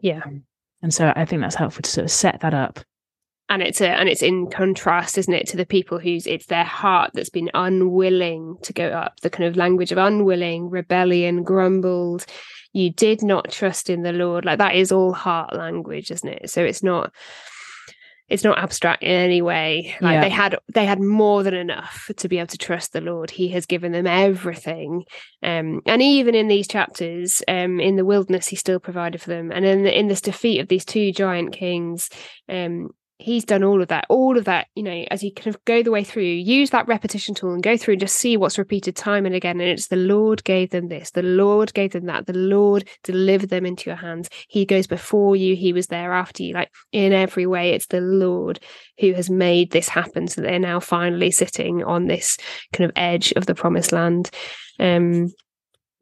Yeah. 0.00 0.22
Um, 0.24 0.44
and 0.82 0.92
so 0.92 1.12
I 1.14 1.24
think 1.24 1.42
that's 1.42 1.54
helpful 1.54 1.82
to 1.82 1.90
sort 1.90 2.04
of 2.04 2.10
set 2.10 2.40
that 2.40 2.54
up 2.54 2.80
and 3.48 3.62
it's 3.62 3.80
a, 3.80 3.88
and 3.88 4.08
it's 4.08 4.22
in 4.22 4.48
contrast 4.50 5.18
isn't 5.18 5.32
it 5.32 5.46
to 5.48 5.56
the 5.56 5.66
people 5.66 5.98
whose 5.98 6.26
it's 6.26 6.46
their 6.46 6.64
heart 6.64 7.10
that's 7.14 7.30
been 7.30 7.50
unwilling 7.54 8.56
to 8.62 8.72
go 8.72 8.88
up 8.88 9.20
the 9.20 9.30
kind 9.30 9.48
of 9.48 9.56
language 9.56 9.92
of 9.92 9.98
unwilling 9.98 10.68
rebellion 10.68 11.42
grumbled 11.42 12.26
you 12.72 12.90
did 12.90 13.22
not 13.22 13.50
trust 13.50 13.88
in 13.88 14.02
the 14.02 14.12
lord 14.12 14.44
like 14.44 14.58
that 14.58 14.74
is 14.74 14.92
all 14.92 15.12
heart 15.12 15.54
language 15.54 16.10
isn't 16.10 16.28
it 16.28 16.50
so 16.50 16.64
it's 16.64 16.82
not 16.82 17.12
it's 18.28 18.44
not 18.44 18.58
abstract 18.58 19.02
in 19.02 19.10
any 19.10 19.40
way. 19.40 19.94
Like 20.00 20.14
yeah. 20.14 20.20
they 20.20 20.30
had 20.30 20.58
they 20.74 20.84
had 20.84 21.00
more 21.00 21.42
than 21.42 21.54
enough 21.54 22.10
to 22.16 22.28
be 22.28 22.38
able 22.38 22.48
to 22.48 22.58
trust 22.58 22.92
the 22.92 23.00
lord. 23.00 23.30
He 23.30 23.48
has 23.48 23.66
given 23.66 23.92
them 23.92 24.06
everything. 24.06 25.04
Um, 25.42 25.80
and 25.86 26.02
even 26.02 26.34
in 26.34 26.48
these 26.48 26.66
chapters 26.66 27.42
um, 27.46 27.78
in 27.78 27.96
the 27.96 28.04
wilderness 28.04 28.48
he 28.48 28.56
still 28.56 28.80
provided 28.80 29.20
for 29.22 29.30
them. 29.30 29.52
And 29.52 29.64
in 29.64 29.84
the, 29.84 29.96
in 29.96 30.08
this 30.08 30.20
defeat 30.20 30.60
of 30.60 30.68
these 30.68 30.84
two 30.84 31.12
giant 31.12 31.52
kings 31.52 32.10
um, 32.48 32.90
he's 33.18 33.44
done 33.44 33.64
all 33.64 33.80
of 33.80 33.88
that 33.88 34.04
all 34.10 34.36
of 34.36 34.44
that 34.44 34.66
you 34.74 34.82
know 34.82 35.04
as 35.10 35.22
you 35.22 35.32
kind 35.32 35.46
of 35.46 35.64
go 35.64 35.82
the 35.82 35.90
way 35.90 36.04
through 36.04 36.22
use 36.22 36.70
that 36.70 36.86
repetition 36.86 37.34
tool 37.34 37.54
and 37.54 37.62
go 37.62 37.76
through 37.76 37.92
and 37.92 38.00
just 38.00 38.16
see 38.16 38.36
what's 38.36 38.58
repeated 38.58 38.94
time 38.94 39.24
and 39.24 39.34
again. 39.34 39.60
And 39.60 39.70
it's 39.70 39.88
the 39.88 39.96
lord 39.96 40.44
gave 40.44 40.70
them 40.70 40.88
this 40.88 41.12
the 41.12 41.22
lord 41.22 41.72
gave 41.72 41.92
them 41.92 42.06
that 42.06 42.26
the 42.26 42.34
lord 42.34 42.88
delivered 43.02 43.48
them 43.48 43.64
into 43.64 43.88
your 43.88 43.96
hands. 43.96 44.28
He 44.48 44.66
goes 44.66 44.86
before 44.86 45.34
you 45.34 45.56
he 45.56 45.72
was 45.72 45.86
there 45.86 46.12
after 46.12 46.42
you 46.42 46.52
like 46.52 46.70
in 46.92 47.12
every 47.12 47.46
way. 47.46 47.70
It's 47.70 47.86
the 47.86 48.00
lord 48.00 48.60
who 49.00 49.12
has 49.14 49.30
made 49.30 49.70
this 49.70 49.88
happen 49.88 50.28
so 50.28 50.42
they're 50.42 50.58
now 50.58 50.80
finally 50.80 51.30
sitting 51.30 51.82
on 51.84 52.06
this 52.06 52.36
kind 52.72 52.88
of 52.88 52.92
edge 52.96 53.32
of 53.32 53.46
the 53.46 53.54
promised 53.54 53.92
land. 53.92 54.30
Um 54.78 55.32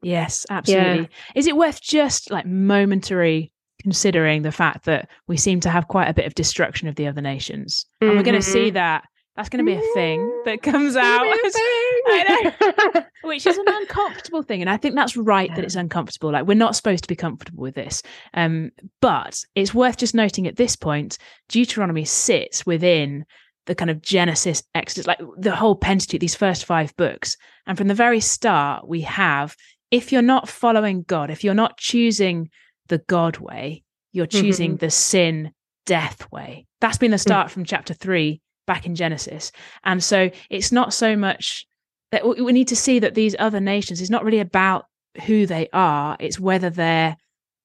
yes 0.01 0.45
absolutely. 0.49 1.03
yeah. 1.03 1.07
is 1.33 1.47
it 1.47 1.55
worth 1.55 1.81
just 1.81 2.29
like 2.29 2.45
momentary 2.45 3.51
considering 3.85 4.41
the 4.41 4.51
fact 4.51 4.85
that 4.85 5.07
we 5.27 5.37
seem 5.37 5.59
to 5.59 5.69
have 5.69 5.87
quite 5.87 6.07
a 6.07 6.13
bit 6.13 6.25
of 6.25 6.33
destruction 6.33 6.87
of 6.87 6.95
the 6.95 7.05
other 7.05 7.21
nations. 7.21 7.85
Mm-hmm. 8.01 8.09
And 8.09 8.17
we're 8.17 8.23
going 8.23 8.33
to 8.33 8.41
see 8.41 8.71
that 8.71 9.03
that's 9.35 9.47
going 9.47 9.63
to 9.63 9.71
be 9.71 9.77
a 9.77 9.93
thing 9.93 10.41
that 10.45 10.63
comes 10.63 10.95
out. 10.95 11.23
which 13.21 13.45
is 13.45 13.59
an 13.59 13.65
uncomfortable 13.67 14.41
thing. 14.41 14.61
And 14.61 14.71
I 14.71 14.77
think 14.77 14.95
that's 14.95 15.15
right 15.15 15.53
that 15.55 15.63
it's 15.63 15.75
uncomfortable. 15.75 16.31
Like 16.31 16.47
we're 16.47 16.55
not 16.55 16.75
supposed 16.75 17.03
to 17.03 17.07
be 17.07 17.15
comfortable 17.15 17.61
with 17.61 17.75
this. 17.75 18.01
Um, 18.33 18.71
but 19.01 19.39
it's 19.53 19.71
worth 19.71 19.97
just 19.97 20.15
noting 20.15 20.47
at 20.47 20.55
this 20.55 20.75
point, 20.75 21.19
Deuteronomy 21.47 22.05
sits 22.05 22.65
within 22.65 23.23
the 23.67 23.75
kind 23.75 23.91
of 23.91 24.01
Genesis, 24.01 24.63
Exodus, 24.73 25.05
like 25.05 25.19
the 25.37 25.55
whole 25.55 25.75
Pentateuch, 25.75 26.19
these 26.19 26.33
first 26.33 26.65
five 26.65 26.95
books. 26.95 27.37
And 27.67 27.77
from 27.77 27.87
the 27.87 27.93
very 27.93 28.21
start, 28.21 28.87
we 28.87 29.01
have 29.01 29.55
if 29.91 30.11
you're 30.11 30.23
not 30.23 30.49
following 30.49 31.03
God, 31.03 31.29
if 31.29 31.43
you're 31.43 31.53
not 31.53 31.77
choosing 31.77 32.49
the 32.87 32.99
God 32.99 33.37
way, 33.37 33.83
you're 34.11 34.25
choosing 34.25 34.71
mm-hmm. 34.71 34.85
the 34.85 34.91
sin 34.91 35.51
death 35.85 36.31
way. 36.31 36.65
That's 36.81 36.97
been 36.97 37.11
the 37.11 37.17
mm. 37.17 37.21
start 37.21 37.47
mm. 37.47 37.51
from 37.51 37.65
chapter 37.65 37.93
three 37.93 38.41
back 38.65 38.85
in 38.85 38.95
Genesis. 38.95 39.51
And 39.83 40.03
so 40.03 40.29
it's 40.49 40.71
not 40.71 40.93
so 40.93 41.15
much 41.15 41.67
that 42.11 42.25
we 42.25 42.53
need 42.53 42.69
to 42.69 42.75
see 42.75 42.99
that 42.99 43.15
these 43.15 43.35
other 43.39 43.59
nations 43.59 44.01
is 44.01 44.09
not 44.09 44.23
really 44.23 44.39
about 44.39 44.85
who 45.25 45.45
they 45.45 45.67
are, 45.73 46.17
it's 46.19 46.39
whether 46.39 46.69
they're 46.69 47.17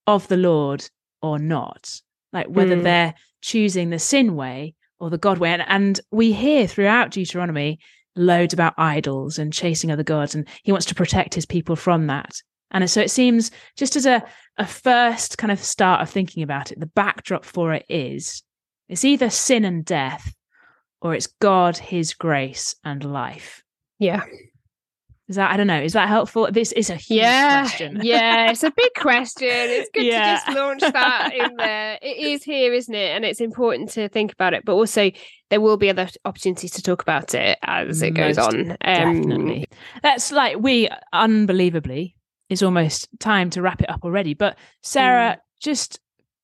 of 0.06 0.28
the 0.28 0.36
Lord 0.36 0.88
or 1.22 1.38
not, 1.38 2.00
like 2.32 2.46
whether 2.46 2.76
mm. 2.76 2.82
they're 2.82 3.14
choosing 3.42 3.90
the 3.90 3.98
sin 3.98 4.36
way 4.36 4.74
or 4.98 5.10
the 5.10 5.18
God 5.18 5.38
way. 5.38 5.52
And, 5.52 5.64
and 5.68 6.00
we 6.10 6.32
hear 6.32 6.66
throughout 6.66 7.10
Deuteronomy 7.10 7.78
loads 8.16 8.52
about 8.52 8.74
idols 8.76 9.38
and 9.38 9.52
chasing 9.52 9.90
other 9.90 10.02
gods, 10.02 10.34
and 10.34 10.46
he 10.62 10.72
wants 10.72 10.86
to 10.86 10.94
protect 10.94 11.34
his 11.34 11.46
people 11.46 11.76
from 11.76 12.06
that. 12.08 12.32
And 12.70 12.88
so 12.88 13.00
it 13.00 13.10
seems 13.10 13.50
just 13.76 13.96
as 13.96 14.06
a, 14.06 14.22
a 14.60 14.66
first 14.66 15.38
kind 15.38 15.50
of 15.50 15.58
start 15.58 16.02
of 16.02 16.10
thinking 16.10 16.42
about 16.42 16.70
it, 16.70 16.78
the 16.78 16.86
backdrop 16.86 17.46
for 17.46 17.72
it 17.72 17.86
is 17.88 18.42
it's 18.90 19.06
either 19.06 19.30
sin 19.30 19.64
and 19.64 19.84
death 19.84 20.34
or 21.00 21.14
it's 21.14 21.28
God, 21.40 21.78
his 21.78 22.12
grace 22.12 22.76
and 22.84 23.02
life. 23.02 23.64
Yeah. 23.98 24.22
Is 25.28 25.36
that 25.36 25.50
I 25.50 25.56
don't 25.56 25.66
know, 25.66 25.80
is 25.80 25.94
that 25.94 26.08
helpful? 26.08 26.50
This 26.52 26.72
is 26.72 26.90
a 26.90 26.96
huge 26.96 27.22
yeah, 27.22 27.62
question. 27.62 28.00
yeah, 28.02 28.50
it's 28.50 28.64
a 28.64 28.72
big 28.72 28.92
question. 28.98 29.48
It's 29.48 29.88
good 29.94 30.04
yeah. 30.04 30.40
to 30.40 30.44
just 30.44 30.58
launch 30.58 30.80
that 30.80 31.30
in 31.32 31.56
there. 31.56 31.98
It 32.02 32.18
is 32.18 32.42
here, 32.42 32.74
isn't 32.74 32.94
it? 32.94 33.16
And 33.16 33.24
it's 33.24 33.40
important 33.40 33.90
to 33.90 34.10
think 34.10 34.32
about 34.32 34.52
it, 34.52 34.64
but 34.66 34.74
also 34.74 35.10
there 35.48 35.60
will 35.62 35.78
be 35.78 35.88
other 35.88 36.08
opportunities 36.26 36.72
to 36.72 36.82
talk 36.82 37.00
about 37.00 37.34
it 37.34 37.58
as 37.62 38.02
it 38.02 38.10
goes 38.10 38.36
Most 38.36 38.54
on. 38.54 38.70
Um, 38.72 38.76
definitely. 39.22 39.68
That's 40.02 40.32
like 40.32 40.58
we 40.58 40.90
unbelievably 41.14 42.16
it's 42.50 42.62
almost 42.62 43.08
time 43.20 43.48
to 43.50 43.62
wrap 43.62 43.80
it 43.80 43.88
up 43.88 44.04
already. 44.04 44.34
But 44.34 44.58
Sarah, 44.82 45.36
mm. 45.38 45.40
just 45.60 46.00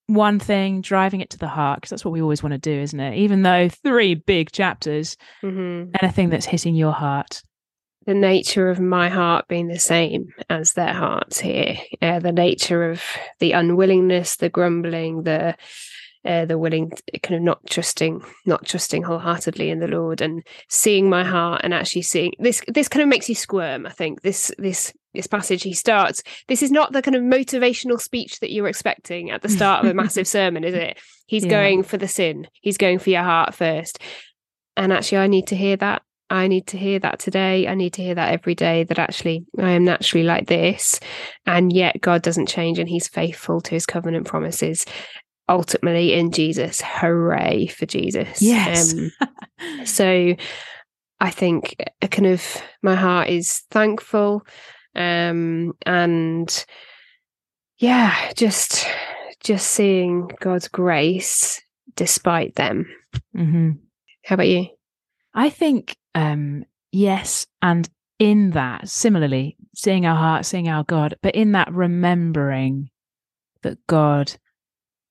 one 0.06 0.38
thing, 0.38 0.80
driving 0.80 1.20
it 1.20 1.30
to 1.30 1.38
the 1.38 1.48
heart, 1.48 1.78
because 1.78 1.90
that's 1.90 2.04
what 2.04 2.12
we 2.12 2.22
always 2.22 2.42
want 2.42 2.52
to 2.52 2.58
do, 2.58 2.72
isn't 2.80 2.98
it? 2.98 3.18
Even 3.18 3.42
though 3.42 3.68
three 3.68 4.14
big 4.14 4.52
chapters, 4.52 5.16
mm-hmm. 5.42 5.90
anything 6.00 6.30
that's 6.30 6.46
hitting 6.46 6.76
your 6.76 6.92
heart. 6.92 7.42
The 8.06 8.14
nature 8.14 8.70
of 8.70 8.78
my 8.78 9.08
heart 9.08 9.48
being 9.48 9.66
the 9.66 9.80
same 9.80 10.28
as 10.48 10.74
their 10.74 10.92
hearts 10.92 11.40
here. 11.40 11.76
Uh, 12.00 12.20
the 12.20 12.30
nature 12.30 12.88
of 12.88 13.02
the 13.40 13.50
unwillingness, 13.50 14.36
the 14.36 14.48
grumbling, 14.48 15.24
the 15.24 15.56
uh, 16.24 16.44
the 16.44 16.58
willing 16.58 16.90
kind 17.22 17.36
of 17.36 17.42
not 17.42 17.60
trusting 17.70 18.20
not 18.46 18.66
trusting 18.66 19.02
wholeheartedly 19.04 19.70
in 19.70 19.78
the 19.78 19.86
lord 19.86 20.20
and 20.20 20.44
seeing 20.68 21.08
my 21.08 21.22
heart 21.22 21.60
and 21.62 21.72
actually 21.72 22.02
seeing 22.02 22.32
this 22.40 22.62
this 22.66 22.88
kind 22.88 23.02
of 23.02 23.08
makes 23.08 23.28
you 23.28 23.34
squirm 23.34 23.86
i 23.86 23.90
think 23.90 24.22
this 24.22 24.50
this 24.58 24.92
this 25.16 25.26
passage 25.26 25.62
he 25.62 25.72
starts 25.72 26.22
this 26.48 26.62
is 26.62 26.70
not 26.70 26.92
the 26.92 27.02
kind 27.02 27.14
of 27.14 27.22
motivational 27.22 28.00
speech 28.00 28.40
that 28.40 28.52
you're 28.52 28.68
expecting 28.68 29.30
at 29.30 29.42
the 29.42 29.48
start 29.48 29.84
of 29.84 29.90
a 29.90 29.94
massive 29.94 30.26
sermon 30.36 30.64
is 30.64 30.74
it 30.74 30.98
he's 31.26 31.44
yeah. 31.44 31.50
going 31.50 31.82
for 31.82 31.96
the 31.96 32.08
sin 32.08 32.46
he's 32.60 32.78
going 32.78 32.98
for 32.98 33.10
your 33.10 33.22
heart 33.22 33.54
first 33.54 33.98
and 34.76 34.92
actually 34.92 35.18
i 35.18 35.26
need 35.26 35.46
to 35.46 35.56
hear 35.56 35.76
that 35.76 36.02
I 36.28 36.48
need 36.48 36.66
to 36.68 36.78
hear 36.78 36.98
that 36.98 37.20
today. 37.20 37.68
I 37.68 37.74
need 37.74 37.92
to 37.94 38.02
hear 38.02 38.16
that 38.16 38.32
every 38.32 38.54
day 38.54 38.84
that 38.84 38.98
actually 38.98 39.46
I 39.58 39.70
am 39.70 39.84
naturally 39.84 40.24
like 40.24 40.48
this. 40.48 40.98
And 41.46 41.72
yet 41.72 42.00
God 42.00 42.22
doesn't 42.22 42.48
change 42.48 42.78
and 42.78 42.88
he's 42.88 43.06
faithful 43.06 43.60
to 43.60 43.70
his 43.70 43.86
covenant 43.86 44.26
promises 44.26 44.86
ultimately 45.48 46.14
in 46.14 46.32
Jesus. 46.32 46.82
Hooray 46.84 47.68
for 47.68 47.86
Jesus. 47.86 48.42
Yes. 48.42 48.94
Um, 48.94 49.12
so 49.84 50.34
I 51.20 51.30
think 51.30 51.76
a 52.02 52.08
kind 52.08 52.26
of 52.26 52.44
my 52.82 52.94
heart 52.94 53.28
is 53.28 53.62
thankful. 53.70 54.44
Um, 54.96 55.74
and 55.84 56.64
yeah, 57.78 58.32
just 58.34 58.86
just 59.44 59.68
seeing 59.68 60.30
God's 60.40 60.68
grace 60.68 61.60
despite 61.94 62.54
them. 62.54 62.86
Mm-hmm. 63.36 63.72
How 64.24 64.34
about 64.34 64.48
you? 64.48 64.68
I 65.34 65.50
think 65.50 65.96
um, 66.14 66.64
yes, 66.92 67.46
and 67.62 67.88
in 68.18 68.50
that, 68.52 68.88
similarly, 68.88 69.56
seeing 69.74 70.06
our 70.06 70.16
heart, 70.16 70.46
seeing 70.46 70.68
our 70.68 70.84
God, 70.84 71.16
but 71.22 71.34
in 71.34 71.52
that 71.52 71.72
remembering 71.72 72.90
that 73.62 73.78
God 73.86 74.32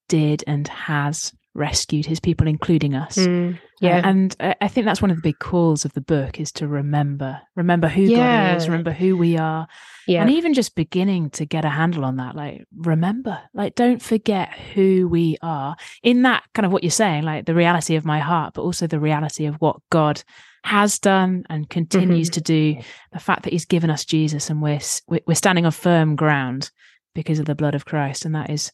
did 0.07 0.43
and 0.47 0.67
has 0.67 1.31
rescued 1.55 2.05
his 2.05 2.19
people, 2.19 2.47
including 2.47 2.93
us. 2.93 3.15
Mm, 3.15 3.57
yeah. 3.79 3.97
Uh, 3.97 4.01
and 4.09 4.35
I 4.39 4.67
think 4.67 4.85
that's 4.85 5.01
one 5.01 5.09
of 5.09 5.17
the 5.17 5.23
big 5.23 5.39
calls 5.39 5.85
of 5.85 5.93
the 5.93 6.01
book 6.01 6.39
is 6.39 6.51
to 6.53 6.67
remember, 6.67 7.41
remember 7.55 7.87
who 7.87 8.03
yeah. 8.03 8.51
God 8.51 8.57
is, 8.57 8.67
remember 8.67 8.91
who 8.91 9.17
we 9.17 9.37
are. 9.37 9.67
Yeah. 10.05 10.21
And 10.21 10.31
even 10.31 10.53
just 10.53 10.75
beginning 10.75 11.31
to 11.31 11.45
get 11.45 11.65
a 11.65 11.69
handle 11.69 12.05
on 12.05 12.17
that, 12.17 12.35
like, 12.35 12.65
remember, 12.75 13.41
like, 13.53 13.73
don't 13.75 14.01
forget 14.01 14.53
who 14.73 15.07
we 15.07 15.37
are 15.41 15.75
in 16.03 16.23
that 16.23 16.43
kind 16.53 16.65
of 16.65 16.71
what 16.71 16.83
you're 16.83 16.91
saying, 16.91 17.23
like 17.23 17.45
the 17.45 17.55
reality 17.55 17.95
of 17.95 18.05
my 18.05 18.19
heart, 18.19 18.53
but 18.53 18.61
also 18.61 18.85
the 18.85 18.99
reality 18.99 19.45
of 19.45 19.55
what 19.55 19.77
God 19.89 20.21
has 20.65 20.99
done 20.99 21.43
and 21.49 21.69
continues 21.69 22.29
mm-hmm. 22.29 22.33
to 22.33 22.41
do. 22.41 22.75
The 23.13 23.19
fact 23.19 23.43
that 23.43 23.53
he's 23.53 23.65
given 23.65 23.89
us 23.89 24.03
Jesus 24.03 24.49
and 24.49 24.61
we're, 24.61 24.81
we're 25.25 25.35
standing 25.35 25.65
on 25.65 25.71
firm 25.71 26.15
ground 26.15 26.69
because 27.13 27.39
of 27.39 27.45
the 27.45 27.55
blood 27.55 27.75
of 27.75 27.85
Christ. 27.85 28.25
And 28.25 28.35
that 28.35 28.49
is 28.49 28.73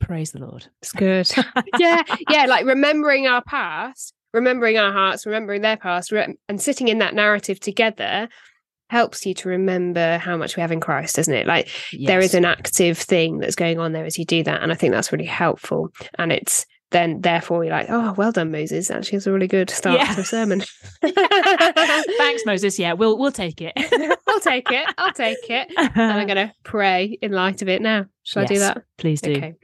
Praise 0.00 0.32
the 0.32 0.40
Lord. 0.40 0.66
It's 0.82 0.92
good. 0.92 1.30
yeah, 1.78 2.02
yeah, 2.30 2.46
like 2.46 2.64
remembering 2.64 3.26
our 3.26 3.42
past, 3.42 4.14
remembering 4.32 4.78
our 4.78 4.92
hearts, 4.92 5.26
remembering 5.26 5.62
their 5.62 5.76
past, 5.76 6.12
re- 6.12 6.36
and 6.48 6.60
sitting 6.60 6.88
in 6.88 6.98
that 6.98 7.14
narrative 7.14 7.60
together 7.60 8.28
helps 8.88 9.26
you 9.26 9.34
to 9.34 9.48
remember 9.48 10.18
how 10.18 10.36
much 10.36 10.56
we 10.56 10.60
have 10.60 10.70
in 10.70 10.80
Christ, 10.80 11.16
doesn't 11.16 11.34
it? 11.34 11.46
Like 11.46 11.68
yes. 11.92 12.06
there 12.06 12.20
is 12.20 12.34
an 12.34 12.44
active 12.44 12.98
thing 12.98 13.38
that's 13.38 13.56
going 13.56 13.78
on 13.78 13.92
there 13.92 14.04
as 14.04 14.18
you 14.18 14.24
do 14.24 14.42
that, 14.44 14.62
and 14.62 14.70
I 14.70 14.74
think 14.74 14.92
that's 14.92 15.12
really 15.12 15.24
helpful. 15.24 15.90
And 16.18 16.32
it's 16.32 16.66
then 16.90 17.20
therefore 17.20 17.64
you're 17.64 17.72
like, 17.72 17.88
oh, 17.88 18.14
well 18.16 18.30
done, 18.30 18.52
Moses. 18.52 18.90
Actually, 18.90 19.16
it's 19.16 19.26
a 19.26 19.32
really 19.32 19.48
good 19.48 19.70
start 19.70 19.98
yeah. 19.98 20.14
to 20.14 20.20
a 20.20 20.24
sermon. 20.24 20.62
Thanks, 21.02 22.46
Moses. 22.46 22.78
Yeah, 22.78 22.92
we'll 22.92 23.18
we'll 23.18 23.32
take 23.32 23.60
it. 23.60 23.72
I'll 24.28 24.40
take 24.40 24.70
it. 24.70 24.94
I'll 24.96 25.12
take 25.12 25.50
it. 25.50 25.68
And 25.76 26.12
I'm 26.12 26.26
going 26.26 26.48
to 26.48 26.52
pray 26.62 27.18
in 27.20 27.32
light 27.32 27.62
of 27.62 27.68
it 27.68 27.82
now. 27.82 28.06
Shall 28.22 28.42
yes, 28.42 28.50
I 28.50 28.54
do 28.54 28.60
that? 28.60 28.82
Please 28.98 29.20
do. 29.20 29.32
Okay. 29.32 29.54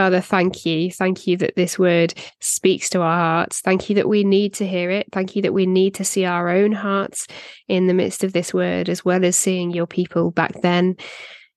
Father, 0.00 0.22
thank 0.22 0.64
you. 0.64 0.90
Thank 0.90 1.26
you 1.26 1.36
that 1.36 1.56
this 1.56 1.78
word 1.78 2.14
speaks 2.40 2.88
to 2.88 3.02
our 3.02 3.18
hearts. 3.18 3.60
Thank 3.60 3.90
you 3.90 3.96
that 3.96 4.08
we 4.08 4.24
need 4.24 4.54
to 4.54 4.66
hear 4.66 4.90
it. 4.90 5.08
Thank 5.12 5.36
you 5.36 5.42
that 5.42 5.52
we 5.52 5.66
need 5.66 5.94
to 5.96 6.06
see 6.06 6.24
our 6.24 6.48
own 6.48 6.72
hearts 6.72 7.26
in 7.68 7.86
the 7.86 7.92
midst 7.92 8.24
of 8.24 8.32
this 8.32 8.54
word, 8.54 8.88
as 8.88 9.04
well 9.04 9.26
as 9.26 9.36
seeing 9.36 9.70
your 9.70 9.86
people 9.86 10.30
back 10.30 10.62
then. 10.62 10.96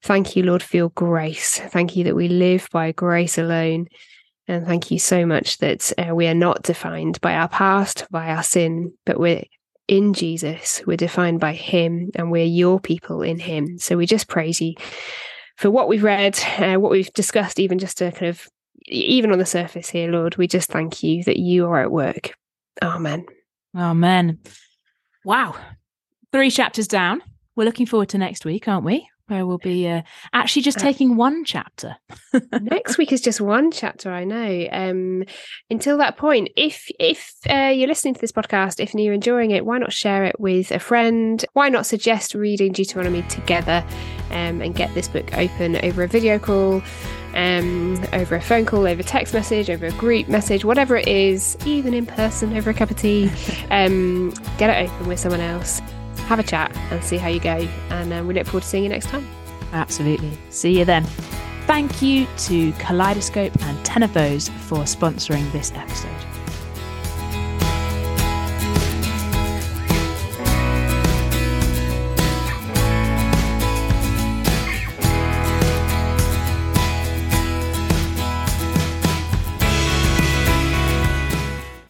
Thank 0.01 0.35
you, 0.35 0.43
Lord, 0.43 0.61
for 0.61 0.75
your 0.75 0.89
grace. 0.89 1.57
Thank 1.57 1.95
you 1.95 2.03
that 2.03 2.17
we 2.17 2.27
live 2.27 2.67
by 2.73 2.91
grace 2.91 3.37
alone. 3.37 3.87
And 4.49 4.65
thank 4.65 4.91
you 4.91 4.99
so 4.99 5.25
much 5.25 5.59
that 5.59 5.93
uh, 5.97 6.13
we 6.13 6.27
are 6.27 6.33
not 6.33 6.63
defined 6.63 7.21
by 7.21 7.35
our 7.35 7.47
past, 7.47 8.05
by 8.11 8.27
our 8.27 8.43
sin, 8.43 8.91
but 9.05 9.21
we're 9.21 9.45
in 9.87 10.13
Jesus. 10.13 10.81
We're 10.85 10.97
defined 10.97 11.39
by 11.39 11.53
Him 11.53 12.11
and 12.13 12.29
we're 12.29 12.43
your 12.43 12.81
people 12.81 13.21
in 13.21 13.39
Him. 13.39 13.77
So 13.79 13.95
we 13.95 14.05
just 14.05 14.27
praise 14.27 14.59
you 14.59 14.73
for 15.63 15.71
what 15.71 15.87
we've 15.87 16.03
read, 16.03 16.37
uh, 16.57 16.75
what 16.75 16.91
we've 16.91 17.13
discussed, 17.13 17.57
even 17.57 17.79
just 17.79 17.97
to 17.99 18.11
kind 18.11 18.27
of, 18.27 18.49
even 18.87 19.31
on 19.31 19.39
the 19.39 19.45
surface 19.45 19.87
here, 19.87 20.11
Lord, 20.11 20.35
we 20.35 20.45
just 20.45 20.69
thank 20.69 21.01
you 21.01 21.23
that 21.23 21.37
you 21.37 21.65
are 21.67 21.81
at 21.81 21.89
work. 21.89 22.33
Amen. 22.81 23.25
Amen. 23.73 24.39
Wow. 25.23 25.55
Three 26.33 26.51
chapters 26.51 26.85
down. 26.85 27.21
We're 27.55 27.63
looking 27.63 27.85
forward 27.85 28.09
to 28.09 28.17
next 28.17 28.43
week, 28.43 28.67
aren't 28.67 28.83
we? 28.83 29.07
Where 29.27 29.45
we'll 29.45 29.57
be 29.57 29.87
uh, 29.87 30.01
actually 30.33 30.61
just 30.61 30.79
taking 30.79 31.15
one 31.15 31.45
chapter. 31.45 31.95
next 32.61 32.97
week 32.97 33.11
is 33.13 33.21
just 33.21 33.39
one 33.39 33.71
chapter, 33.71 34.11
I 34.11 34.23
know. 34.23 34.67
Um, 34.71 35.23
until 35.69 35.97
that 35.97 36.17
point, 36.17 36.49
if 36.57 36.89
if 36.99 37.33
uh, 37.49 37.71
you're 37.73 37.87
listening 37.87 38.15
to 38.15 38.21
this 38.21 38.31
podcast, 38.31 38.81
if 38.81 38.93
you're 38.93 39.13
enjoying 39.13 39.51
it, 39.51 39.65
why 39.65 39.77
not 39.77 39.93
share 39.93 40.25
it 40.25 40.39
with 40.39 40.71
a 40.71 40.79
friend? 40.79 41.43
Why 41.53 41.69
not 41.69 41.85
suggest 41.85 42.35
reading 42.35 42.73
Deuteronomy 42.73 43.21
together 43.23 43.85
um, 44.31 44.61
and 44.61 44.75
get 44.75 44.93
this 44.93 45.07
book 45.07 45.35
open 45.37 45.77
over 45.83 46.03
a 46.03 46.07
video 46.07 46.37
call? 46.39 46.81
Um, 47.35 47.99
over 48.13 48.35
a 48.35 48.41
phone 48.41 48.63
call, 48.63 48.85
over 48.85 49.01
text 49.01 49.33
message, 49.33 49.67
over 49.67 49.87
a 49.87 49.91
group 49.93 50.27
message, 50.27 50.63
whatever 50.63 50.97
it 50.97 51.07
is, 51.07 51.57
even 51.65 51.95
in 51.95 52.05
person 52.05 52.55
over 52.55 52.69
a 52.69 52.75
cup 52.75 52.91
of 52.91 52.97
tea, 52.97 53.31
um, 53.71 54.29
get 54.59 54.69
it 54.69 54.87
open 54.87 55.07
with 55.07 55.19
someone 55.19 55.41
else 55.41 55.81
have 56.35 56.43
a 56.43 56.47
chat 56.47 56.75
and 56.91 57.03
see 57.03 57.17
how 57.17 57.27
you 57.27 57.39
go. 57.39 57.67
And 57.89 58.11
um, 58.11 58.27
we 58.27 58.33
look 58.33 58.45
forward 58.47 58.63
to 58.63 58.67
seeing 58.67 58.83
you 58.83 58.89
next 58.89 59.07
time. 59.07 59.27
Absolutely. 59.71 60.31
See 60.49 60.77
you 60.77 60.85
then. 60.85 61.03
Thank 61.65 62.01
you 62.01 62.27
to 62.39 62.71
Kaleidoscope 62.73 63.53
and 63.61 63.77
10ofthose 63.85 64.49
for 64.61 64.79
sponsoring 64.79 65.49
this 65.51 65.71
episode. 65.73 66.12